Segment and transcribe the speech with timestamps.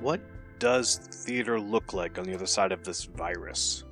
[0.00, 0.20] What
[0.58, 3.84] does theater look like on the other side of this virus?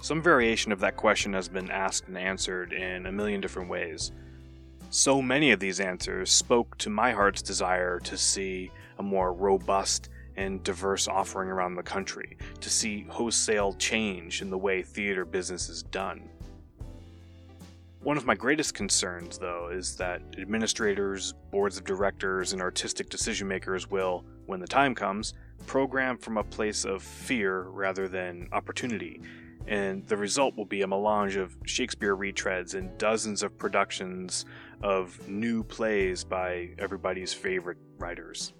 [0.00, 4.10] Some variation of that question has been asked and answered in a million different ways.
[4.90, 10.08] So many of these answers spoke to my heart's desire to see a more robust
[10.36, 15.68] and diverse offering around the country, to see wholesale change in the way theater business
[15.68, 16.28] is done.
[18.02, 23.46] One of my greatest concerns, though, is that administrators, boards of directors, and artistic decision
[23.46, 25.34] makers will, when the time comes,
[25.66, 29.20] program from a place of fear rather than opportunity,
[29.68, 34.46] and the result will be a melange of Shakespeare retreads and dozens of productions
[34.82, 38.52] of new plays by everybody's favorite writers.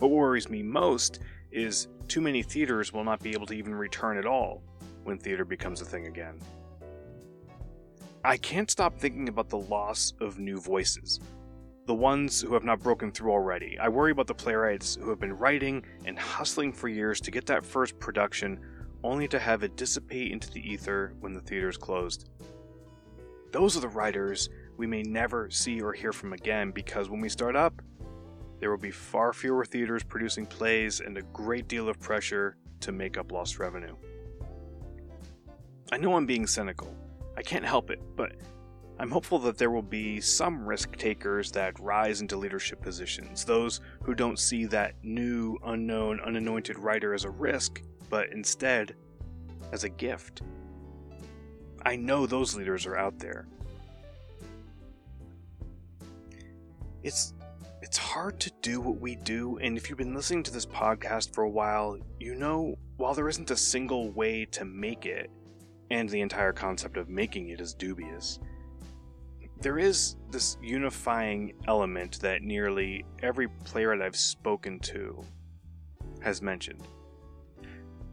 [0.00, 1.20] What worries me most
[1.52, 4.60] is too many theaters will not be able to even return at all
[5.04, 6.40] when theater becomes a thing again.
[8.24, 11.18] I can't stop thinking about the loss of new voices.
[11.86, 13.76] The ones who have not broken through already.
[13.80, 17.46] I worry about the playwrights who have been writing and hustling for years to get
[17.46, 18.60] that first production
[19.02, 22.30] only to have it dissipate into the ether when the theater's closed.
[23.50, 27.28] Those are the writers we may never see or hear from again because when we
[27.28, 27.82] start up,
[28.60, 32.92] there will be far fewer theaters producing plays and a great deal of pressure to
[32.92, 33.96] make up lost revenue.
[35.90, 36.96] I know I'm being cynical.
[37.36, 38.32] I can't help it, but
[38.98, 43.80] I'm hopeful that there will be some risk takers that rise into leadership positions, those
[44.02, 48.94] who don't see that new, unknown, unanointed writer as a risk, but instead
[49.72, 50.42] as a gift.
[51.84, 53.46] I know those leaders are out there.
[57.02, 57.34] It's
[57.80, 61.34] it's hard to do what we do, and if you've been listening to this podcast
[61.34, 65.28] for a while, you know while there isn't a single way to make it,
[65.92, 68.40] and the entire concept of making it is dubious,
[69.60, 75.22] there is this unifying element that nearly every playwright I've spoken to
[76.22, 76.82] has mentioned.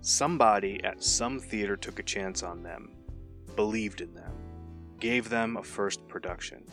[0.01, 2.91] Somebody at some theater took a chance on them,
[3.55, 4.33] believed in them,
[4.99, 6.65] gave them a first production.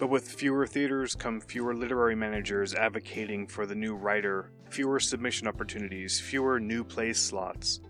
[0.00, 5.46] But with fewer theaters come fewer literary managers advocating for the new writer, fewer submission
[5.46, 7.80] opportunities, fewer new play slots.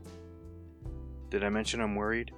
[1.30, 2.32] Did I mention I'm worried?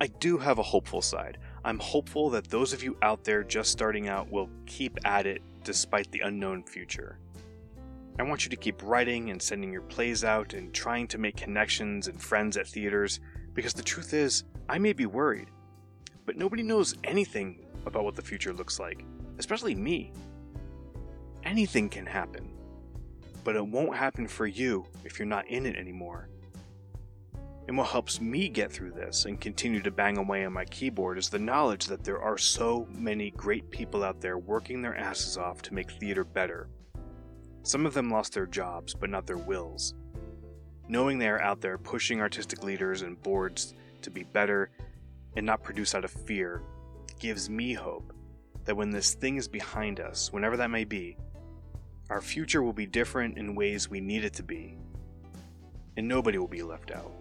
[0.00, 1.38] I do have a hopeful side.
[1.64, 5.42] I'm hopeful that those of you out there just starting out will keep at it
[5.64, 7.18] despite the unknown future.
[8.18, 11.36] I want you to keep writing and sending your plays out and trying to make
[11.36, 13.20] connections and friends at theaters
[13.52, 15.48] because the truth is, I may be worried,
[16.24, 19.04] but nobody knows anything about what the future looks like,
[19.38, 20.12] especially me.
[21.44, 22.50] Anything can happen,
[23.46, 26.28] but it won't happen for you if you're not in it anymore.
[27.66, 31.16] And what helps me get through this and continue to bang away on my keyboard
[31.16, 35.38] is the knowledge that there are so many great people out there working their asses
[35.38, 36.68] off to make theater better
[37.66, 39.92] some of them lost their jobs, but not their wills.
[40.88, 44.70] Knowing they are out there pushing artistic leaders and boards to be better
[45.36, 46.62] and not produce out of fear
[47.18, 48.12] gives me hope
[48.66, 51.16] that when this thing is behind us, whenever that may be,
[52.10, 54.78] our future will be different in ways we need it to be,
[55.96, 57.15] and nobody will be left out.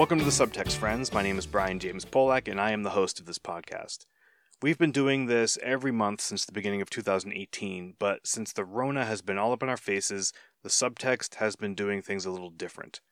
[0.00, 1.12] Welcome to the Subtext, friends.
[1.12, 4.06] My name is Brian James Polak, and I am the host of this podcast.
[4.62, 9.04] We've been doing this every month since the beginning of 2018, but since the Rona
[9.04, 12.48] has been all up in our faces, the Subtext has been doing things a little
[12.48, 13.02] different.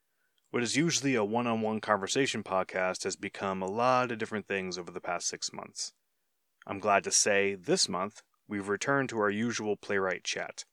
[0.50, 4.47] What is usually a one on one conversation podcast has become a lot of different
[4.47, 5.93] things over the past six months.
[6.66, 10.65] I'm glad to say this month we've returned to our usual playwright chat.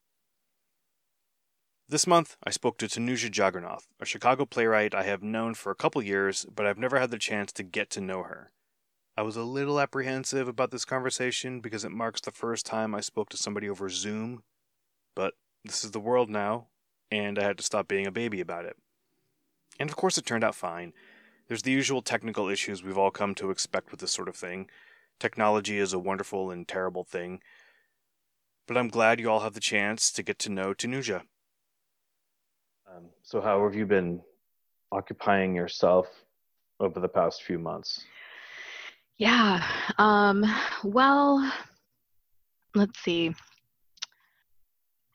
[1.88, 5.75] This month, I spoke to Tanuja Jagernauth, a Chicago playwright I have known for a
[5.75, 8.51] couple years, but I've never had the chance to get to know her.
[9.15, 13.01] I was a little apprehensive about this conversation because it marks the first time I
[13.01, 14.42] spoke to somebody over Zoom,
[15.13, 16.69] but this is the world now,
[17.12, 18.77] and I had to stop being a baby about it.
[19.80, 20.92] And of course, it turned out fine.
[21.48, 24.71] There's the usual technical issues we've all come to expect with this sort of thing.
[25.19, 27.42] Technology is a wonderful and terrible thing.
[28.65, 31.21] But I'm glad you all have the chance to get to know Tanuja.
[32.88, 34.22] Um, so, how have you been
[34.92, 36.08] occupying yourself
[36.80, 38.06] over the past few months?
[39.18, 39.66] Yeah.
[39.98, 40.46] Um,
[40.84, 41.52] well,
[42.76, 43.34] let's see.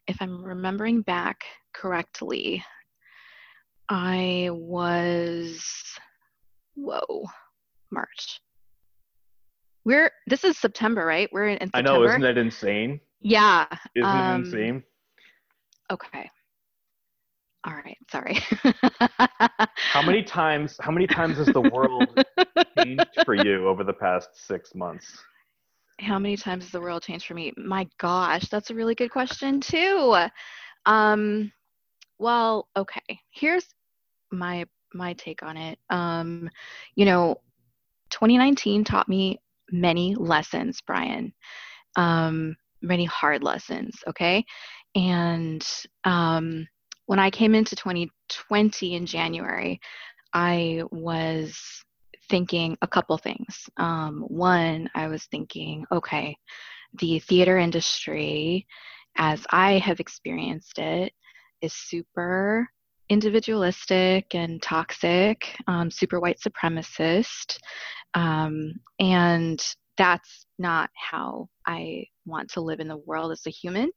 [0.09, 2.65] If I'm remembering back correctly,
[3.89, 5.65] I was
[6.75, 7.25] whoa,
[7.91, 8.41] March.
[9.85, 11.29] We're this is September, right?
[11.33, 11.91] We're in September.
[11.91, 13.01] I know, isn't that insane?
[13.21, 13.67] Yeah.
[13.95, 14.83] Isn't um, it insane?
[15.93, 16.31] Okay.
[17.65, 17.99] All right.
[18.11, 18.39] Sorry.
[19.93, 20.77] How many times?
[20.81, 22.19] How many times has the world
[22.79, 25.19] changed for you over the past six months?
[26.01, 27.53] How many times has the world changed for me?
[27.59, 30.17] My gosh, that's a really good question too.
[30.87, 31.53] Um,
[32.19, 33.21] well, okay.
[33.31, 33.67] Here's
[34.33, 34.65] my
[34.95, 35.79] my take on it.
[35.91, 36.49] Um,
[36.95, 37.37] you know,
[38.11, 39.39] 2019 taught me
[39.71, 41.33] many lessons, Brian.
[41.97, 43.95] Um, many hard lessons.
[44.09, 44.45] Okay,
[44.95, 45.67] and
[46.05, 46.67] um,
[47.11, 49.81] when I came into 2020 in January,
[50.33, 51.59] I was
[52.29, 53.69] thinking a couple things.
[53.79, 56.37] Um, one, I was thinking, okay,
[57.01, 58.65] the theater industry,
[59.17, 61.13] as I have experienced it,
[61.61, 62.69] is super
[63.09, 67.59] individualistic and toxic, um, super white supremacist.
[68.15, 69.61] Um, and
[69.99, 73.91] that's not how I want to live in the world as a human.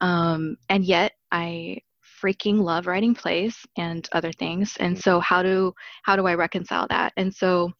[0.00, 1.82] Um, and yet, I
[2.22, 4.76] freaking love writing plays and other things.
[4.80, 5.72] And so how do
[6.02, 7.12] how do i reconcile that?
[7.16, 7.72] And so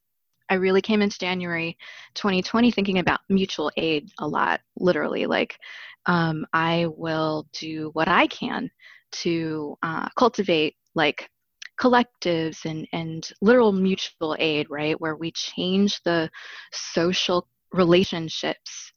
[0.51, 1.77] i really came into january
[2.15, 5.59] 2020 thinking about mutual aid a lot literally like
[6.07, 8.71] um, i will do what i can
[9.11, 11.29] to uh, cultivate like
[11.81, 16.29] collectives and and literal mutual aid right where we change the
[16.73, 18.93] social relationships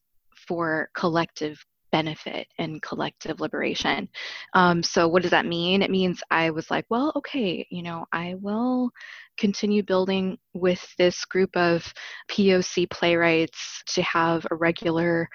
[0.47, 4.07] for collective benefit and collective liberation.
[4.53, 5.81] Um, so, what does that mean?
[5.81, 8.91] It means I was like, well, okay, you know, I will
[9.37, 11.91] continue building with this group of
[12.31, 15.27] POC playwrights to have a regular,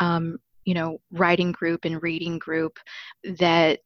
[0.00, 2.78] um, you know, writing group and reading group
[3.38, 3.80] that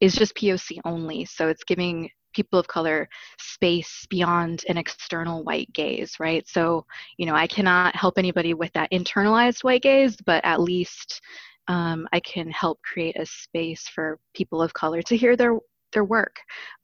[0.00, 1.24] is just POC only.
[1.24, 3.08] So, it's giving people of color
[3.38, 6.46] space beyond an external white gaze, right?
[6.46, 6.84] So,
[7.16, 11.22] you know, I cannot help anybody with that internalized white gaze, but at least
[11.68, 15.58] um, I can help create a space for people of color to hear their
[15.92, 16.36] their work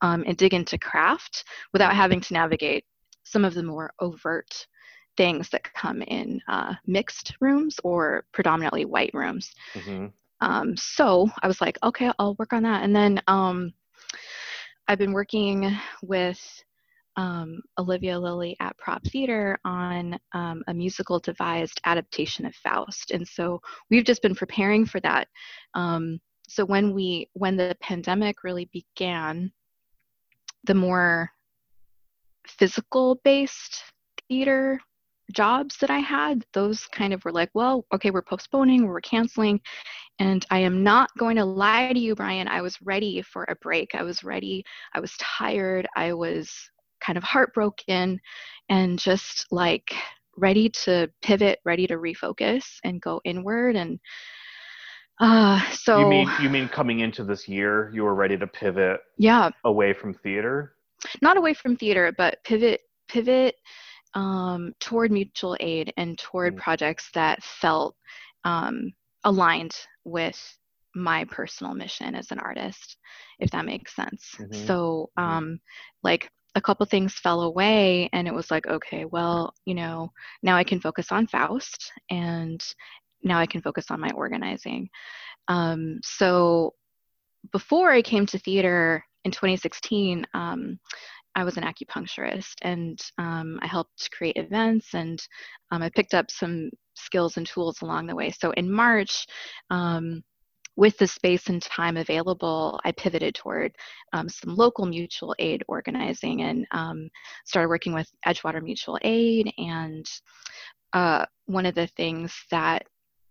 [0.02, 2.84] um, and dig into craft without having to navigate
[3.24, 4.66] some of the more overt
[5.16, 9.50] things that come in uh, mixed rooms or predominantly white rooms.
[9.74, 10.06] Mm-hmm.
[10.40, 12.84] Um, so I was like, okay, I'll work on that.
[12.84, 13.72] And then um,
[14.88, 15.70] I've been working
[16.02, 16.40] with
[17.16, 23.26] um, Olivia Lilly at Prop Theater on um, a musical devised adaptation of Faust, and
[23.26, 23.60] so
[23.90, 25.28] we've just been preparing for that.
[25.74, 29.52] Um, so when we when the pandemic really began,
[30.64, 31.30] the more
[32.46, 33.82] physical based
[34.28, 34.80] theater
[35.32, 39.60] jobs that I had, those kind of were like, well, okay, we're postponing, we're canceling.
[40.18, 42.48] And I am not going to lie to you, Brian.
[42.48, 43.94] I was ready for a break.
[43.94, 44.64] I was ready.
[44.94, 45.86] I was tired.
[45.96, 46.52] I was
[47.00, 48.20] kind of heartbroken
[48.68, 49.92] and just like
[50.36, 53.76] ready to pivot, ready to refocus and go inward.
[53.76, 53.98] And
[55.20, 59.00] uh, so you mean you mean coming into this year, you were ready to pivot?
[59.18, 60.74] Yeah, away from theater.
[61.22, 63.56] Not away from theater, but pivot pivot
[64.14, 66.58] um, toward mutual aid and toward mm.
[66.58, 67.96] projects that felt
[68.44, 68.92] um,
[69.24, 70.38] aligned with
[70.94, 72.96] my personal mission as an artist,
[73.38, 74.34] if that makes sense.
[74.38, 74.66] Mm-hmm.
[74.66, 75.30] So, mm-hmm.
[75.30, 75.60] um,
[76.02, 80.10] like a couple things fell away and it was like okay well you know
[80.42, 82.62] now i can focus on faust and
[83.22, 84.88] now i can focus on my organizing.
[85.48, 86.74] Um, so
[87.52, 90.78] before i came to theater in 2016 um,
[91.34, 95.22] i was an acupuncturist and um, i helped create events and
[95.70, 96.70] um, i picked up some
[97.00, 98.30] skills and tools along the way.
[98.30, 99.26] So in march
[99.70, 100.22] um,
[100.76, 103.74] with the space and time available, I pivoted toward
[104.12, 107.10] um, some local mutual aid organizing and um,
[107.44, 109.52] started working with Edgewater Mutual Aid.
[109.58, 110.06] And
[110.92, 112.84] uh, one of the things that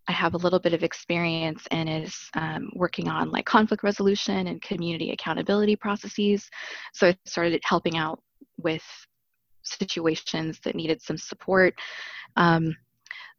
[0.07, 4.47] I have a little bit of experience in is um, working on like conflict resolution
[4.47, 6.49] and community accountability processes.
[6.93, 8.19] So I started helping out
[8.57, 8.83] with
[9.63, 11.75] situations that needed some support.
[12.35, 12.75] Um,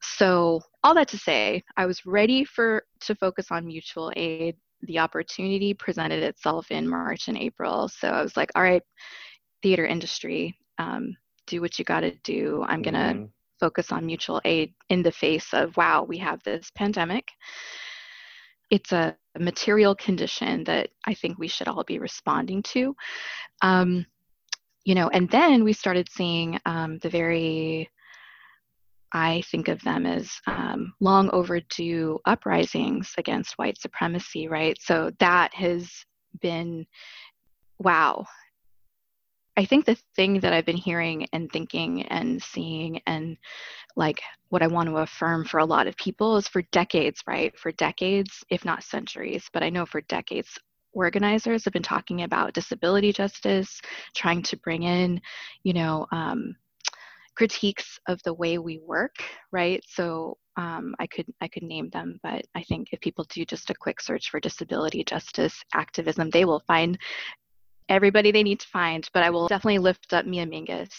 [0.02, 4.56] so all that to say, I was ready for to focus on mutual aid.
[4.82, 7.88] The opportunity presented itself in March and April.
[7.88, 8.82] So I was like, all right,
[9.62, 11.16] theater industry, um,
[11.46, 12.64] do what you got to do.
[12.66, 13.24] I'm going to mm-hmm.
[13.58, 17.28] focus on mutual aid in the face of, wow, we have this pandemic.
[18.70, 22.96] It's a material condition that I think we should all be responding to.
[23.60, 24.06] Um,
[24.84, 27.90] you know, and then we started seeing um, the very
[29.12, 34.76] I think of them as um, long overdue uprisings against white supremacy, right?
[34.80, 35.90] So that has
[36.40, 36.86] been,
[37.78, 38.24] wow.
[39.56, 43.36] I think the thing that I've been hearing and thinking and seeing and
[43.96, 47.56] like what I want to affirm for a lot of people is for decades, right?
[47.58, 50.58] For decades, if not centuries, but I know for decades,
[50.92, 53.80] organizers have been talking about disability justice,
[54.14, 55.20] trying to bring in,
[55.62, 56.56] you know, um,
[57.40, 59.14] critiques of the way we work,
[59.50, 59.82] right?
[59.88, 63.70] So um, I could I could name them, but I think if people do just
[63.70, 66.98] a quick search for disability justice activism, they will find
[67.88, 69.08] everybody they need to find.
[69.14, 70.90] But I will definitely lift up Mia Mingus,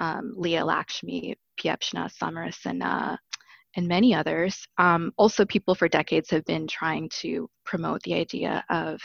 [0.00, 2.66] um, Leah Lakshmi, Piepzna Samaras,
[3.76, 4.66] and many others.
[4.78, 9.00] Um, also, people for decades have been trying to promote the idea of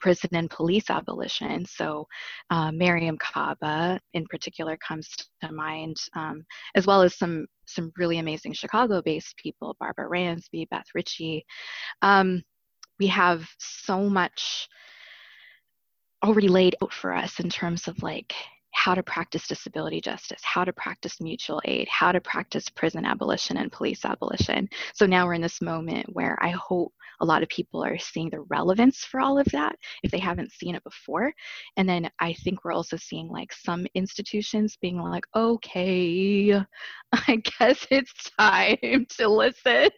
[0.00, 1.64] prison and police abolition.
[1.64, 2.06] So,
[2.50, 5.08] uh, Mariame Kaba, in particular, comes
[5.42, 10.86] to mind, um, as well as some some really amazing Chicago-based people, Barbara Ransby, Beth
[10.94, 11.44] Ritchie.
[12.02, 12.42] Um,
[12.98, 14.68] we have so much
[16.24, 18.34] already laid out for us in terms of like
[18.76, 23.56] how to practice disability justice, how to practice mutual aid, how to practice prison abolition
[23.56, 24.68] and police abolition.
[24.94, 26.92] So now we're in this moment where I hope
[27.22, 30.52] a lot of people are seeing the relevance for all of that if they haven't
[30.52, 31.32] seen it before.
[31.78, 36.52] And then I think we're also seeing like some institutions being like, okay,
[37.12, 39.88] I guess it's time to listen.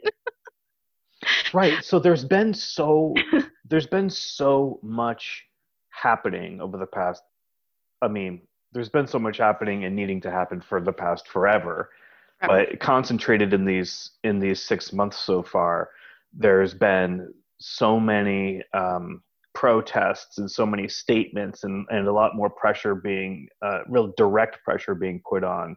[1.52, 1.82] right.
[1.82, 3.12] So there's been so
[3.68, 5.44] there's been so much
[5.90, 7.24] happening over the past
[8.00, 8.42] I mean,
[8.72, 11.90] there's been so much happening and needing to happen for the past forever
[12.42, 12.68] right.
[12.70, 15.90] but concentrated in these in these six months so far
[16.32, 19.22] there's been so many um,
[19.54, 24.62] protests and so many statements and, and a lot more pressure being uh, real direct
[24.62, 25.76] pressure being put on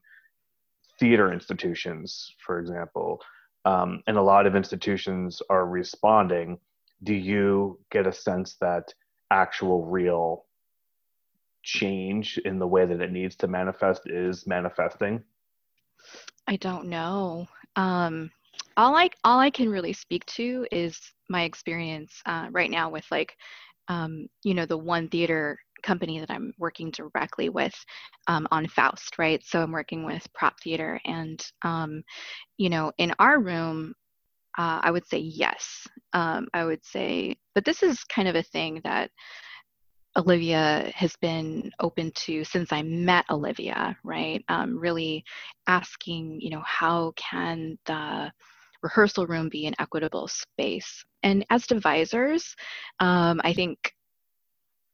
[1.00, 3.22] theater institutions for example
[3.66, 6.60] um, and a lot of institutions are responding
[7.04, 8.94] do you get a sense that
[9.32, 10.46] actual real
[11.64, 15.24] change in the way that it needs to manifest is manifesting?
[16.48, 17.48] I don't know.
[17.76, 18.32] Um,
[18.78, 21.00] all I all I can really speak to is
[21.30, 23.36] my experience uh, right now with like,
[23.88, 27.74] um, you know, the one theater company that I'm working directly with
[28.28, 29.44] um, on Faust, right?
[29.44, 32.04] So I'm working with Prop Theater, and um,
[32.58, 33.94] you know, in our room,
[34.58, 35.88] uh, I would say yes.
[36.14, 39.10] Um, I would say, but this is kind of a thing that
[40.18, 44.44] Olivia has been open to since I met Olivia, right?
[44.50, 45.24] Um, really
[45.68, 48.32] asking, you know, how can the
[48.84, 51.06] rehearsal room be an equitable space?
[51.24, 52.56] And as devisers,
[53.00, 53.94] um, I think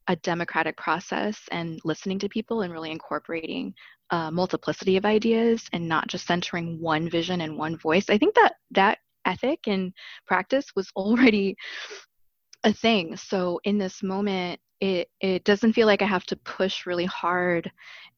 [0.08, 3.74] a democratic process and listening to people and really incorporating
[4.12, 8.10] a multiplicity of ideas and not just centering one vision and one voice.
[8.10, 9.94] I think that that ethic and
[10.26, 11.56] practice was already
[12.64, 13.16] a thing.
[13.18, 17.72] So in this moment, it it doesn't feel like I have to push really hard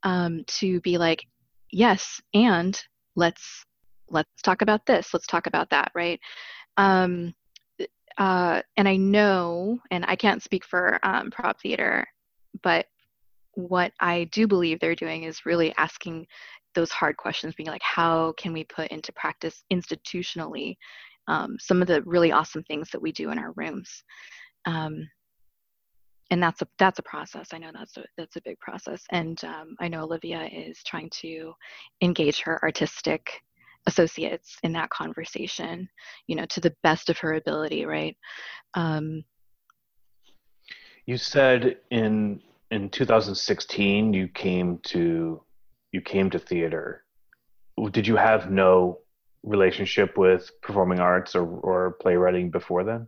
[0.03, 1.25] um, to be like,
[1.71, 2.79] yes, and
[3.15, 3.65] let's
[4.09, 6.19] let's talk about this, let's talk about that, right?
[6.77, 7.33] Um,
[8.17, 12.05] uh, and I know, and I can't speak for um, prop theater,
[12.63, 12.87] but
[13.53, 16.27] what I do believe they're doing is really asking
[16.75, 20.75] those hard questions, being like, how can we put into practice institutionally
[21.27, 24.03] um, some of the really awesome things that we do in our rooms?
[24.65, 25.09] Um,
[26.31, 27.49] and that's a that's a process.
[27.53, 31.09] I know that's a that's a big process, and um, I know Olivia is trying
[31.21, 31.53] to
[32.01, 33.29] engage her artistic
[33.87, 35.89] associates in that conversation,
[36.27, 38.15] you know, to the best of her ability, right?
[38.75, 39.23] Um,
[41.05, 45.41] you said in in 2016 you came to
[45.91, 47.03] you came to theater.
[47.91, 48.99] Did you have no
[49.43, 53.07] relationship with performing arts or, or playwriting before then?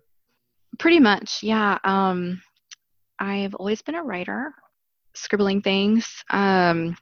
[0.80, 1.78] Pretty much, yeah.
[1.84, 2.42] Um,
[3.22, 4.52] I've always been a writer,
[5.14, 6.24] scribbling things.
[6.32, 6.98] Um,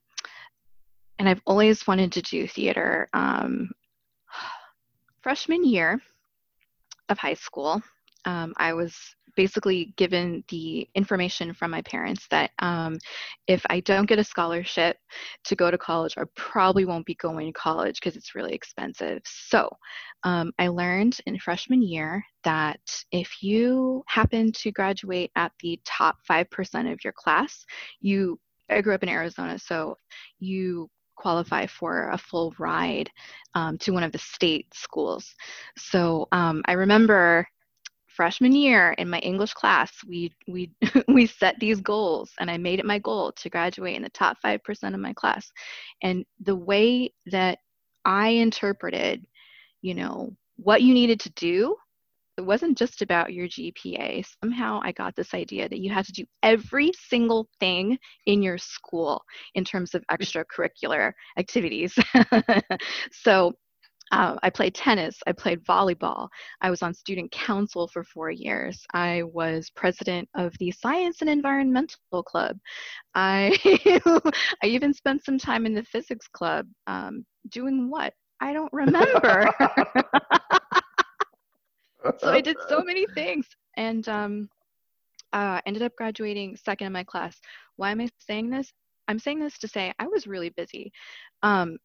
[1.18, 3.08] and I've always wanted to do theater.
[3.14, 3.72] Um,
[5.22, 6.02] freshman year
[7.08, 7.82] of high school,
[8.26, 8.94] um, I was
[9.40, 13.00] basically given the information from my parents that um,
[13.48, 14.98] if I don't get a scholarship
[15.46, 19.22] to go to college, I probably won't be going to college because it's really expensive.
[19.24, 19.70] So
[20.24, 22.82] um, I learned in freshman year that
[23.14, 27.66] if you happen to graduate at the top 5% of your class,
[28.02, 28.38] you
[28.70, 29.96] I grew up in Arizona, so
[30.40, 33.10] you qualify for a full ride
[33.54, 35.34] um, to one of the state schools.
[35.78, 37.48] So um, I remember
[38.20, 40.70] freshman year in my English class, we we
[41.08, 44.36] we set these goals, and I made it my goal to graduate in the top
[44.42, 45.50] five percent of my class.
[46.04, 47.60] And the way that
[48.04, 49.26] I interpreted,
[49.82, 51.78] you know, what you needed to do
[52.38, 54.26] it wasn't just about your GPA.
[54.44, 58.58] Somehow I got this idea that you had to do every single thing in your
[58.58, 59.24] school
[59.56, 61.98] in terms of extracurricular activities.
[63.12, 63.54] so
[64.12, 65.18] uh, I played tennis.
[65.28, 66.30] I played volleyball.
[66.62, 68.86] I was on student council for four years.
[68.94, 72.58] I was president of the Science and Environmental Club.
[73.16, 73.58] I
[74.64, 76.68] I even spent some time in the physics club.
[76.88, 78.14] Um, doing what?
[78.42, 79.50] I don't remember.
[82.20, 83.48] so I did so many things,
[83.78, 84.50] and um,
[85.34, 87.40] uh, ended up graduating second in my class.
[87.76, 88.72] Why am I saying this?
[89.08, 90.92] I'm saying this to say I was really busy.
[91.42, 91.78] Um,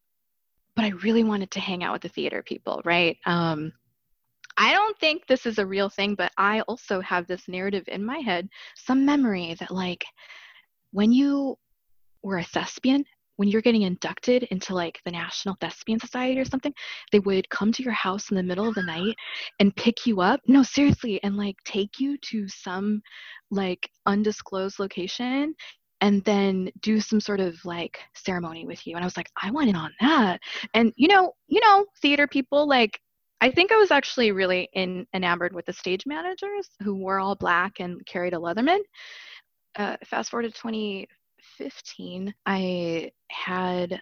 [0.76, 3.16] but I really wanted to hang out with the theater people, right?
[3.26, 3.72] Um,
[4.56, 8.04] I don't think this is a real thing, but I also have this narrative in
[8.04, 10.04] my head, some memory that, like,
[10.92, 11.56] when you
[12.22, 13.04] were a thespian,
[13.36, 16.72] when you're getting inducted into like the National Thespian Society or something,
[17.10, 19.16] they would come to your house in the middle of the night
[19.58, 20.40] and pick you up.
[20.46, 23.02] No, seriously, and like take you to some
[23.50, 25.54] like undisclosed location
[26.00, 29.50] and then do some sort of like ceremony with you and i was like i
[29.50, 30.40] want in on that.
[30.74, 33.00] And you know you know theater people like
[33.40, 37.34] i think i was actually really in, enamored with the stage managers who were all
[37.34, 38.80] black and carried a leatherman.
[39.76, 44.00] Uh, fast forward to 2015 i had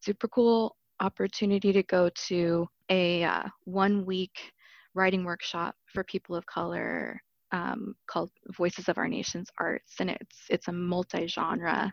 [0.00, 4.52] super cool opportunity to go to a uh, one week
[4.94, 7.20] writing workshop for people of color
[7.52, 11.92] um, called Voices of Our Nation's Arts, and it's it's a multi-genre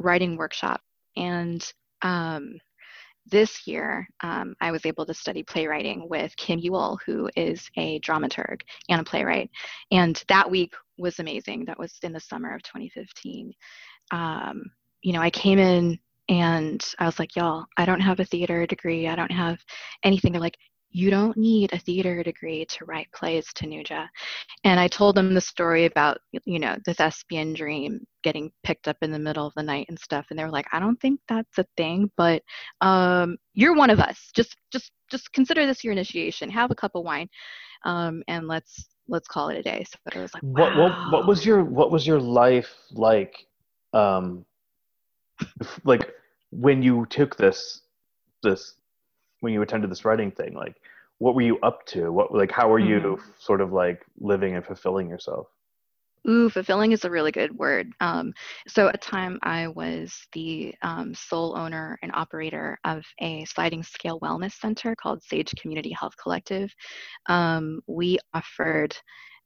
[0.00, 0.80] writing workshop.
[1.16, 1.64] And
[2.02, 2.58] um,
[3.30, 8.00] this year, um, I was able to study playwriting with Kim Euell, who is a
[8.00, 9.50] dramaturg and a playwright.
[9.90, 11.64] And that week was amazing.
[11.66, 13.52] That was in the summer of 2015.
[14.10, 14.62] Um,
[15.02, 18.66] you know, I came in and I was like, y'all, I don't have a theater
[18.66, 19.08] degree.
[19.08, 19.58] I don't have
[20.04, 20.32] anything.
[20.32, 20.58] They're like,
[20.90, 24.08] you don't need a theater degree to write plays Tanuja.
[24.64, 28.96] And I told them the story about, you know, the thespian dream getting picked up
[29.02, 30.26] in the middle of the night and stuff.
[30.30, 32.42] And they were like, I don't think that's a thing, but
[32.80, 34.30] um, you're one of us.
[34.34, 36.50] Just, just, just consider this your initiation.
[36.50, 37.28] Have a cup of wine,
[37.84, 39.84] um, and let's let's call it a day.
[39.88, 40.50] So it was like, wow.
[40.52, 43.46] what, what, what was your what was your life like,
[43.92, 44.44] um,
[45.84, 46.10] like
[46.50, 47.82] when you took this
[48.42, 48.74] this
[49.40, 50.76] when you attended this writing thing like
[51.18, 53.30] what were you up to what like how were you mm-hmm.
[53.38, 55.46] sort of like living and fulfilling yourself
[56.28, 57.92] Ooh, fulfilling is a really good word.
[58.00, 58.32] Um,
[58.66, 64.20] so, at time, I was the um, sole owner and operator of a sliding scale
[64.20, 66.74] wellness center called Sage Community Health Collective.
[67.26, 68.94] Um, we offered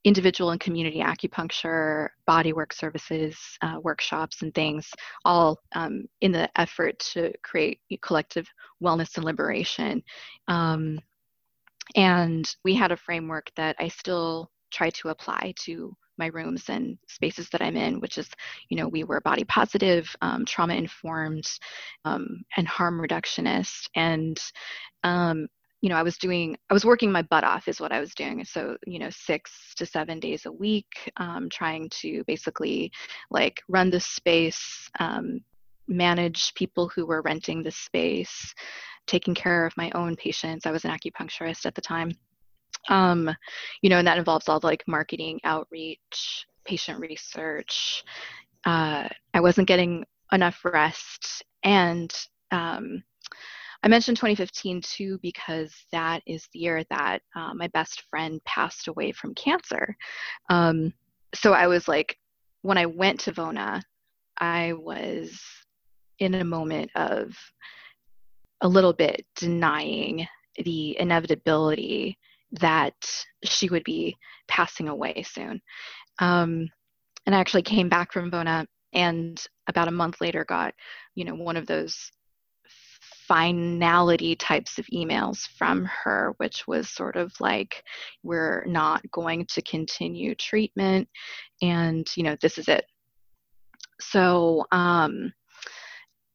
[0.04, 4.90] individual and community acupuncture, bodywork services, uh, workshops, and things,
[5.24, 8.48] all um, in the effort to create collective
[8.82, 10.02] wellness and liberation.
[10.48, 10.98] Um,
[11.94, 16.98] and we had a framework that I still try to apply to my rooms and
[17.08, 18.28] spaces that I'm in, which is,
[18.68, 21.48] you know, we were body positive, um, trauma informed,
[22.04, 23.88] um, and harm reductionist.
[23.94, 24.38] And
[25.04, 25.48] um,
[25.82, 28.14] you know, I was doing, I was working my butt off, is what I was
[28.14, 28.44] doing.
[28.44, 32.92] So, you know, six to seven days a week, um, trying to basically
[33.30, 35.40] like run the space, um,
[35.88, 38.54] manage people who were renting the space,
[39.08, 40.66] taking care of my own patients.
[40.66, 42.12] I was an acupuncturist at the time.
[42.88, 43.28] Um,
[43.82, 48.04] you know, and that involves all the like marketing, outreach, patient research.
[48.64, 52.12] Uh, I wasn't getting enough rest and
[52.52, 53.02] um,
[53.82, 58.86] I mentioned 2015 too because that is the year that uh, my best friend passed
[58.86, 59.96] away from cancer.
[60.50, 60.92] Um,
[61.34, 62.16] so I was like,
[62.62, 63.82] when I went to Vona,
[64.38, 65.40] I was
[66.20, 67.36] in a moment of
[68.60, 72.16] a little bit denying the inevitability
[72.60, 72.94] that
[73.42, 74.16] she would be
[74.46, 75.60] passing away soon.
[76.20, 76.68] Um,
[77.26, 80.74] and I actually came back from Vona and about a month later got,
[81.14, 82.12] you know, one of those
[83.32, 87.82] finality types of emails from her, which was sort of like,
[88.22, 91.08] we're not going to continue treatment,
[91.62, 92.84] and you know, this is it.
[94.02, 95.32] So um,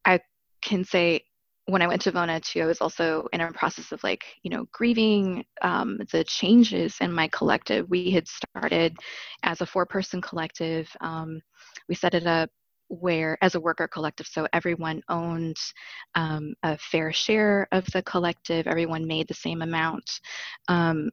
[0.06, 0.20] I
[0.64, 1.22] can say
[1.68, 4.50] when I went to Vona too, I was also in a process of like, you
[4.50, 7.88] know, grieving um, the changes in my collective.
[7.90, 8.98] We had started
[9.44, 10.90] as a four person collective.
[11.02, 11.42] Um,
[11.90, 12.50] we set it up
[12.90, 15.58] where as a worker collective so everyone owned
[16.16, 20.10] um, a fair share of the collective everyone made the same amount
[20.68, 21.10] um,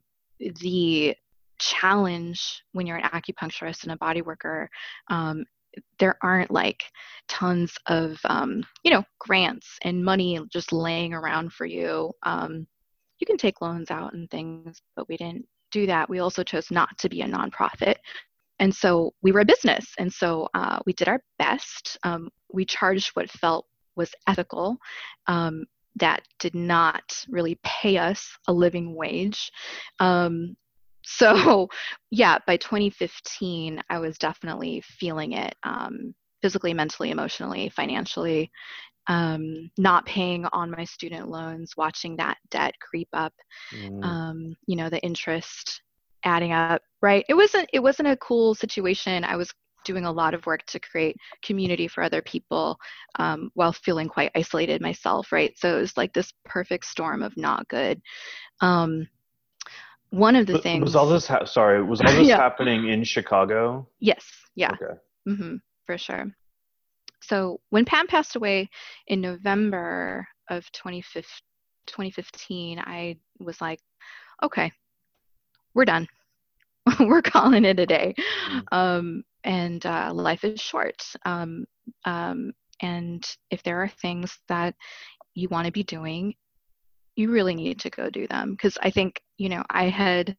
[0.61, 1.15] the
[1.59, 4.69] challenge when you're an acupuncturist and a body worker
[5.09, 5.45] um,
[5.99, 6.83] there aren't like
[7.29, 12.67] tons of um, you know grants and money just laying around for you um,
[13.19, 16.71] you can take loans out and things but we didn't do that, we also chose
[16.71, 17.97] not to be a nonprofit.
[18.59, 19.87] And so we were a business.
[19.99, 21.99] And so uh, we did our best.
[22.05, 24.77] Um, we charged what felt was ethical.
[25.27, 25.64] Um,
[25.97, 29.51] that did not really pay us a living wage.
[30.01, 30.57] Um,
[31.05, 31.69] so,
[32.11, 38.51] yeah, by 2015, I was definitely feeling it um, physically, mentally, emotionally, financially.
[39.07, 43.35] Um, not paying on my student loans, watching that debt creep up,
[43.71, 44.03] mm.
[44.03, 45.83] um, you know, the interest
[46.25, 47.25] adding up, right?
[47.29, 49.25] It wasn't it wasn't a cool situation.
[49.25, 49.53] I was
[49.85, 52.79] doing a lot of work to create community for other people
[53.19, 55.57] um, while feeling quite isolated myself, right?
[55.59, 58.01] So it was like this perfect storm of not good.
[58.61, 59.07] Um,
[60.11, 61.27] one of the things was all this.
[61.27, 62.39] Ha- sorry, was all this yeah.
[62.39, 63.87] happening in Chicago?
[64.01, 64.25] Yes.
[64.55, 64.73] Yeah.
[64.73, 64.95] Okay.
[65.29, 65.57] Mm-hmm,
[65.87, 66.27] for sure.
[67.21, 68.69] So when Pam passed away
[69.07, 73.81] in November of 2015, I was like,
[74.43, 74.71] okay,
[75.75, 76.07] we're done.
[77.01, 78.15] we're calling it a day.
[78.19, 78.61] Mm-hmm.
[78.73, 81.03] Um, and uh, life is short.
[81.25, 81.67] Um,
[82.05, 84.75] um, and if there are things that
[85.35, 86.35] you want to be doing,
[87.17, 88.53] you really need to go do them.
[88.53, 90.37] Because I think, you know, I had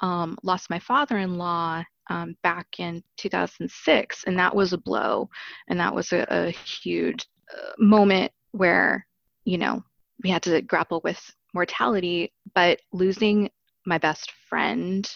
[0.00, 5.28] um, lost my father in law um, back in 2006, and that was a blow.
[5.68, 9.06] And that was a, a huge uh, moment where,
[9.44, 9.82] you know,
[10.22, 11.20] we had to grapple with
[11.54, 12.32] mortality.
[12.54, 13.50] But losing
[13.86, 15.08] my best friend,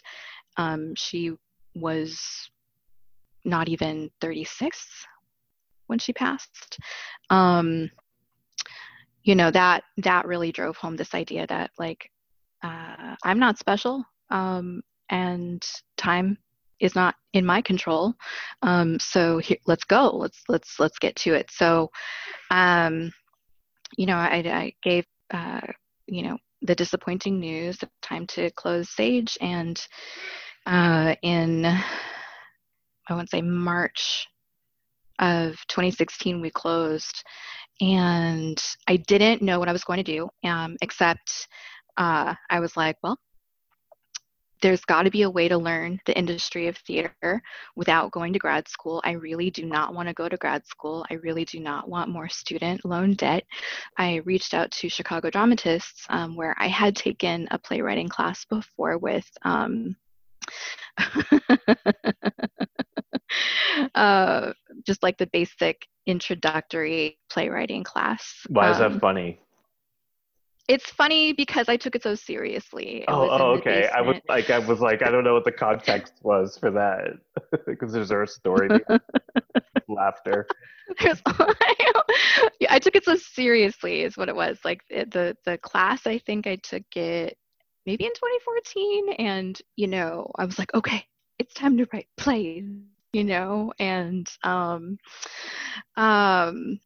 [0.57, 1.33] um, she
[1.75, 2.51] was
[3.45, 5.07] not even 36
[5.87, 6.79] when she passed.
[7.31, 7.91] Um,
[9.23, 12.11] you know that that really drove home this idea that like
[12.63, 15.63] uh, I'm not special um, and
[15.97, 16.39] time
[16.79, 18.15] is not in my control.
[18.63, 20.11] Um, so here, let's go.
[20.17, 21.51] Let's let's let's get to it.
[21.51, 21.91] So,
[22.51, 23.13] um,
[23.97, 25.61] you know, I, I gave uh,
[26.07, 29.81] you know the disappointing news, time to close Sage, and
[30.67, 34.27] uh, in I want to say March
[35.19, 37.23] of 2016 we closed.
[37.81, 41.49] And I didn't know what I was going to do um, except
[41.97, 43.19] uh, I was like well
[44.63, 47.43] there's got to be a way to learn the industry of theater
[47.77, 49.01] without going to grad school.
[49.05, 51.05] I really do not want to go to grad school.
[51.11, 53.45] I really do not want more student loan debt.
[53.97, 58.99] I reached out to Chicago Dramatists, um, where I had taken a playwriting class before
[58.99, 59.97] with um,
[63.95, 64.53] uh,
[64.87, 68.47] just like the basic introductory playwriting class.
[68.49, 69.41] Why is um, that funny?
[70.71, 72.99] It's funny because I took it so seriously.
[72.99, 73.89] It oh, oh okay.
[73.89, 77.19] I was like, I was like, I don't know what the context was for that
[77.67, 78.69] because there's there a story.
[79.89, 80.47] Laughter.
[81.01, 84.61] I took it so seriously, is what it was.
[84.65, 87.37] Like the the class, I think I took it
[87.85, 91.05] maybe in 2014, and you know, I was like, okay,
[91.41, 92.65] it's time to write plays
[93.13, 94.97] you know and um
[95.97, 96.79] um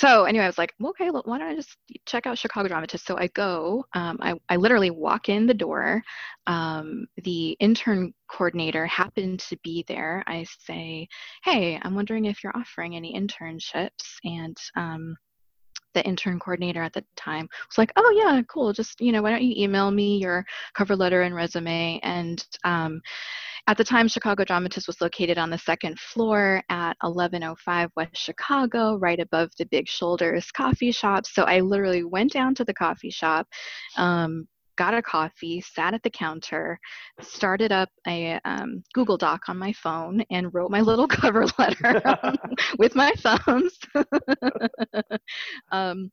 [0.00, 3.18] so anyway i was like okay why don't i just check out chicago dramatists so
[3.18, 6.02] i go um, I, I literally walk in the door
[6.46, 11.06] um, the intern coordinator happened to be there i say
[11.44, 15.16] hey i'm wondering if you're offering any internships and um,
[15.92, 18.72] the intern coordinator at the time was like, "Oh yeah, cool.
[18.72, 23.00] Just you know, why don't you email me your cover letter and resume?" And um,
[23.66, 28.96] at the time, Chicago Dramatist was located on the second floor at 1105 West Chicago,
[28.96, 31.26] right above the Big Shoulders coffee shop.
[31.26, 33.46] So I literally went down to the coffee shop,
[33.96, 36.80] um, got a coffee, sat at the counter,
[37.20, 42.02] started up a um, Google Doc on my phone, and wrote my little cover letter
[42.78, 43.78] with my thumbs.
[45.70, 46.10] um,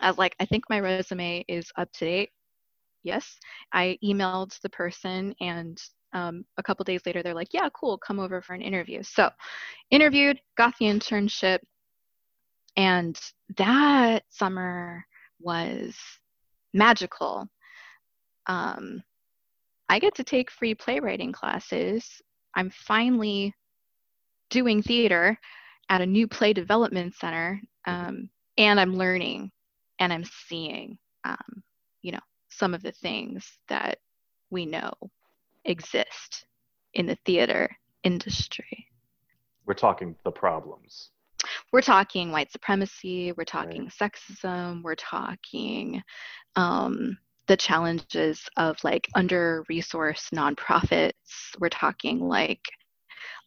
[0.00, 2.30] I was like, I think my resume is up to date.
[3.02, 3.38] Yes.
[3.72, 5.80] I emailed the person and
[6.12, 9.02] um, a couple days later, they're like, yeah, cool, come over for an interview.
[9.02, 9.30] So,
[9.90, 11.58] interviewed, got the internship,
[12.76, 13.18] and
[13.56, 15.04] that summer
[15.40, 15.96] was
[16.72, 17.46] magical.
[18.46, 19.02] Um,
[19.88, 22.20] I get to take free playwriting classes.
[22.54, 23.54] I'm finally
[24.50, 25.38] doing theater
[25.88, 29.50] at a new play development center, um, and I'm learning
[29.98, 31.62] and I'm seeing, um,
[32.02, 33.98] you know, some of the things that
[34.50, 34.92] we know
[35.66, 36.46] exist
[36.94, 37.68] in the theater
[38.04, 38.86] industry.
[39.66, 41.10] We're talking the problems.
[41.72, 44.12] We're talking white supremacy, we're talking right.
[44.12, 46.02] sexism, we're talking
[46.56, 51.12] um, the challenges of like under resourced nonprofits,
[51.58, 52.62] we're talking like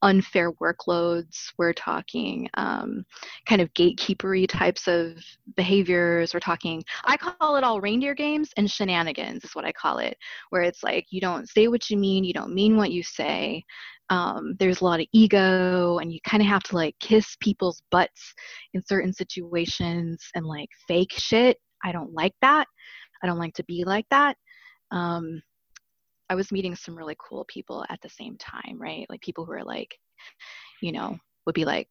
[0.02, 1.52] unfair workloads.
[1.58, 3.06] We're talking um,
[3.48, 5.18] kind of gatekeepery types of
[5.56, 6.34] behaviors.
[6.34, 10.18] We're talking, I call it all reindeer games and shenanigans, is what I call it,
[10.50, 13.64] where it's like you don't say what you mean, you don't mean what you say.
[14.10, 17.82] Um, there's a lot of ego, and you kind of have to like kiss people's
[17.92, 18.34] butts
[18.74, 21.58] in certain situations and like fake shit.
[21.84, 22.68] I don't like that.
[23.22, 24.36] I don't like to be like that.
[24.92, 25.42] Um,
[26.30, 29.06] I was meeting some really cool people at the same time, right?
[29.10, 29.98] Like people who are like,
[30.82, 31.88] you know, would be like,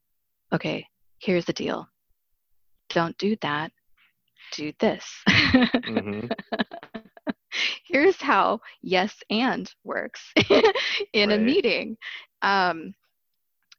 [0.52, 0.86] okay,
[1.18, 1.88] here's the deal.
[2.90, 3.72] Don't do that.
[4.52, 5.04] Do this.
[5.28, 6.28] Mm-hmm.
[7.84, 10.32] here's how yes and works
[11.12, 11.38] in right.
[11.38, 11.96] a meeting.
[12.42, 12.94] Um,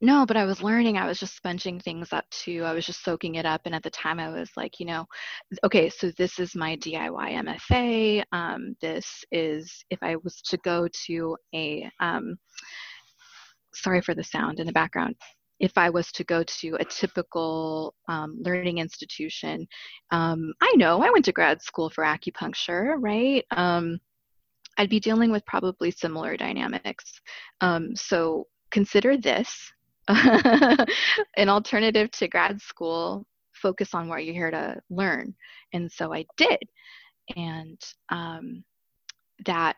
[0.01, 0.97] no, but I was learning.
[0.97, 2.63] I was just sponging things up too.
[2.63, 3.61] I was just soaking it up.
[3.65, 5.05] And at the time, I was like, you know,
[5.65, 8.23] okay, so this is my DIY MFA.
[8.31, 12.37] Um, this is if I was to go to a, um,
[13.73, 15.15] sorry for the sound in the background.
[15.59, 19.67] If I was to go to a typical um, learning institution,
[20.11, 23.43] um, I know I went to grad school for acupuncture, right?
[23.51, 23.99] Um,
[24.77, 27.19] I'd be dealing with probably similar dynamics.
[27.59, 29.69] Um, so consider this
[31.37, 35.35] an alternative to grad school, focus on what you're here to learn.
[35.73, 36.59] And so I did.
[37.35, 38.63] And um,
[39.45, 39.77] that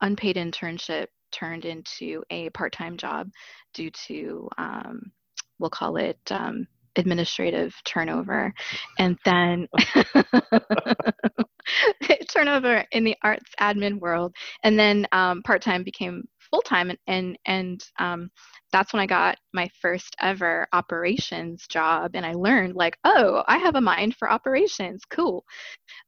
[0.00, 3.30] unpaid internship turned into a part time job
[3.72, 5.12] due to, um,
[5.58, 8.52] we'll call it um, administrative turnover.
[8.98, 9.68] And then
[12.32, 14.34] turnover in the arts admin world.
[14.62, 16.24] And then um, part time became
[16.56, 18.30] full time and and, and um,
[18.72, 23.58] that's when I got my first ever operations job and I learned like oh I
[23.58, 25.02] have a mind for operations.
[25.08, 25.44] Cool.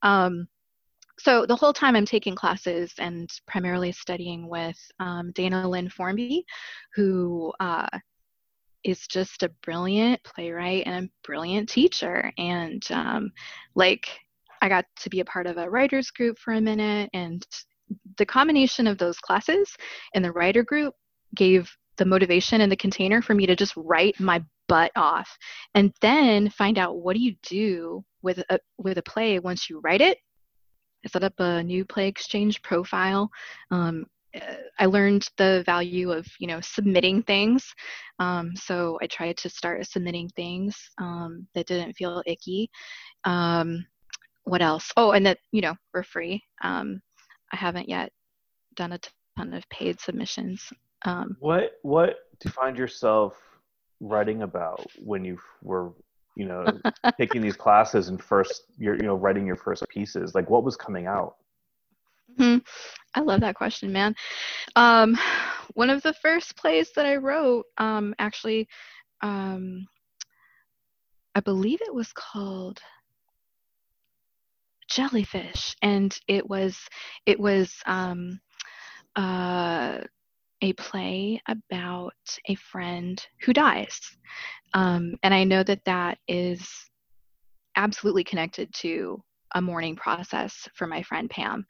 [0.03, 0.49] Um,
[1.19, 6.45] so the whole time I'm taking classes and primarily studying with um, Dana Lynn Formby
[6.95, 7.89] who uh,
[8.85, 12.33] is just a brilliant playwright and a brilliant teacher.
[12.39, 13.33] And um,
[13.75, 14.09] like
[14.63, 17.47] I got to be a part of a writers group for a minute and
[18.19, 19.75] the combination of those classes
[20.15, 20.95] and the writer group
[21.35, 25.37] gave the motivation and the container for me to just write my butt off
[25.75, 29.81] and then find out what do you do with a with a play once you
[29.81, 30.19] write it.
[31.05, 33.31] I set up a new play exchange profile.
[33.71, 34.07] Um,
[34.79, 37.73] I learned the value of you know submitting things.
[38.19, 42.71] Um, so I tried to start submitting things um, that didn't feel icky.
[43.25, 43.87] Um,
[44.45, 44.93] what else?
[44.97, 46.43] Oh and that you know were free.
[46.63, 47.01] Um,
[47.53, 48.13] I haven't yet
[48.75, 49.01] done a
[49.37, 50.73] ton of paid submissions.
[51.05, 53.35] Um, what what do you find yourself
[54.01, 55.93] writing about when you were
[56.37, 56.67] you know
[57.19, 60.35] taking these classes and first you're you know writing your first pieces?
[60.35, 61.37] Like what was coming out?
[62.39, 62.59] Mm-hmm.
[63.15, 64.15] I love that question, man.
[64.77, 65.19] Um,
[65.75, 68.69] one of the first plays that I wrote, um, actually,
[69.23, 69.89] um,
[71.35, 72.81] I believe it was called
[74.89, 76.79] jellyfish, and it was
[77.27, 78.41] it was um,
[79.17, 79.99] uh,
[80.63, 82.15] a play about
[82.47, 84.01] a friend who dies,
[84.75, 86.69] um, and I know that that is
[87.77, 89.23] absolutely connected to
[89.55, 91.67] a mourning process for my friend Pam,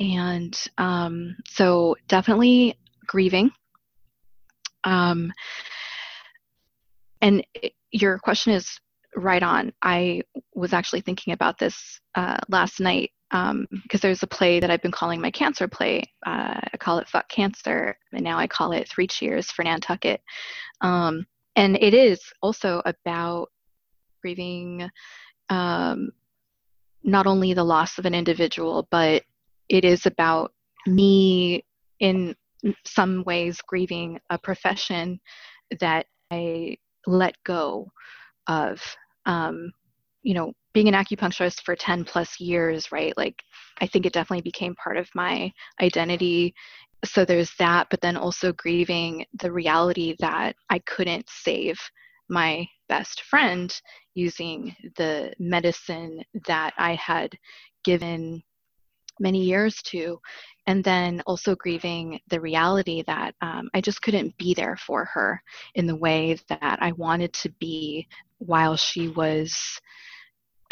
[0.00, 3.50] and um, so definitely grieving.
[4.84, 5.32] Um,
[7.22, 7.46] and
[7.90, 8.80] your question is
[9.16, 9.72] right on.
[9.82, 10.22] I
[10.54, 13.66] was actually thinking about this uh, last night because um,
[14.00, 16.04] there's a play that I've been calling my cancer play.
[16.24, 20.20] Uh, I call it Fuck Cancer, and now I call it Three Cheers for Nantucket.
[20.80, 23.50] Um, and it is also about
[24.22, 24.88] grieving
[25.50, 26.10] um,
[27.02, 29.22] not only the loss of an individual, but
[29.68, 30.52] it is about
[30.86, 31.64] me
[32.00, 32.34] in
[32.84, 35.20] some ways grieving a profession
[35.80, 37.90] that I let go
[38.46, 38.80] of
[39.26, 39.72] um,
[40.22, 43.16] you know, being an acupuncturist for 10 plus years, right?
[43.16, 43.42] Like,
[43.80, 46.54] I think it definitely became part of my identity.
[47.04, 51.78] So there's that, but then also grieving the reality that I couldn't save
[52.28, 53.74] my best friend
[54.14, 57.36] using the medicine that I had
[57.84, 58.42] given
[59.20, 60.18] many years to.
[60.66, 65.42] And then also grieving the reality that um, I just couldn't be there for her
[65.74, 69.80] in the way that I wanted to be while she was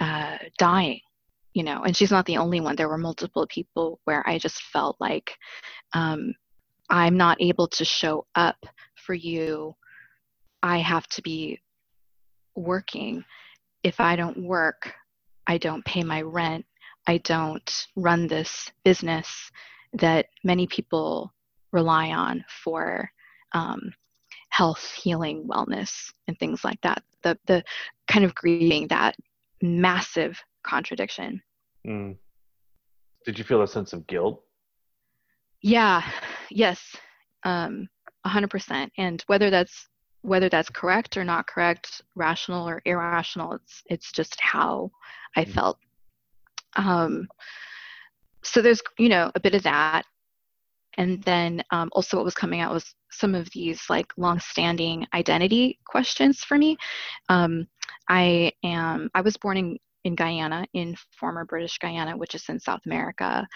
[0.01, 1.01] uh, dying
[1.55, 2.77] you know and she's not the only one.
[2.77, 5.37] There were multiple people where i just felt like
[5.93, 6.35] um,
[6.91, 8.57] i'm not able to show up
[9.07, 9.75] for you.
[10.63, 11.61] I have to be
[12.55, 13.25] working.
[13.83, 14.93] If i don't work
[15.47, 16.65] i don't pay my rent.
[17.07, 19.51] I don't run this business
[19.95, 21.33] that many people
[21.73, 23.11] rely on for
[23.53, 23.93] um,
[24.51, 27.03] health, healing, wellness, and things like that.
[27.23, 27.65] The the
[28.09, 29.17] kind of grieving that
[29.63, 31.43] massive contradiction.
[31.87, 32.17] Mm.
[33.25, 34.43] Did you feel a sense of guilt?
[35.61, 36.03] Yeah.
[36.51, 36.97] Yes.
[37.45, 37.89] Um,
[38.27, 38.91] 100%.
[38.99, 39.89] And whether that's
[40.23, 44.91] whether that's correct or not correct, rational or irrational, it's it's just how
[45.37, 45.53] I mm.
[45.53, 45.79] felt.
[46.77, 47.29] Um,
[48.43, 50.05] so there's you know a bit of that,
[50.97, 55.79] and then um, also what was coming out was some of these like long-standing identity
[55.87, 56.77] questions for me.
[57.29, 57.67] Um,
[58.09, 62.59] I am I was born in in Guyana, in former British Guiana, which is in
[62.59, 63.47] South America.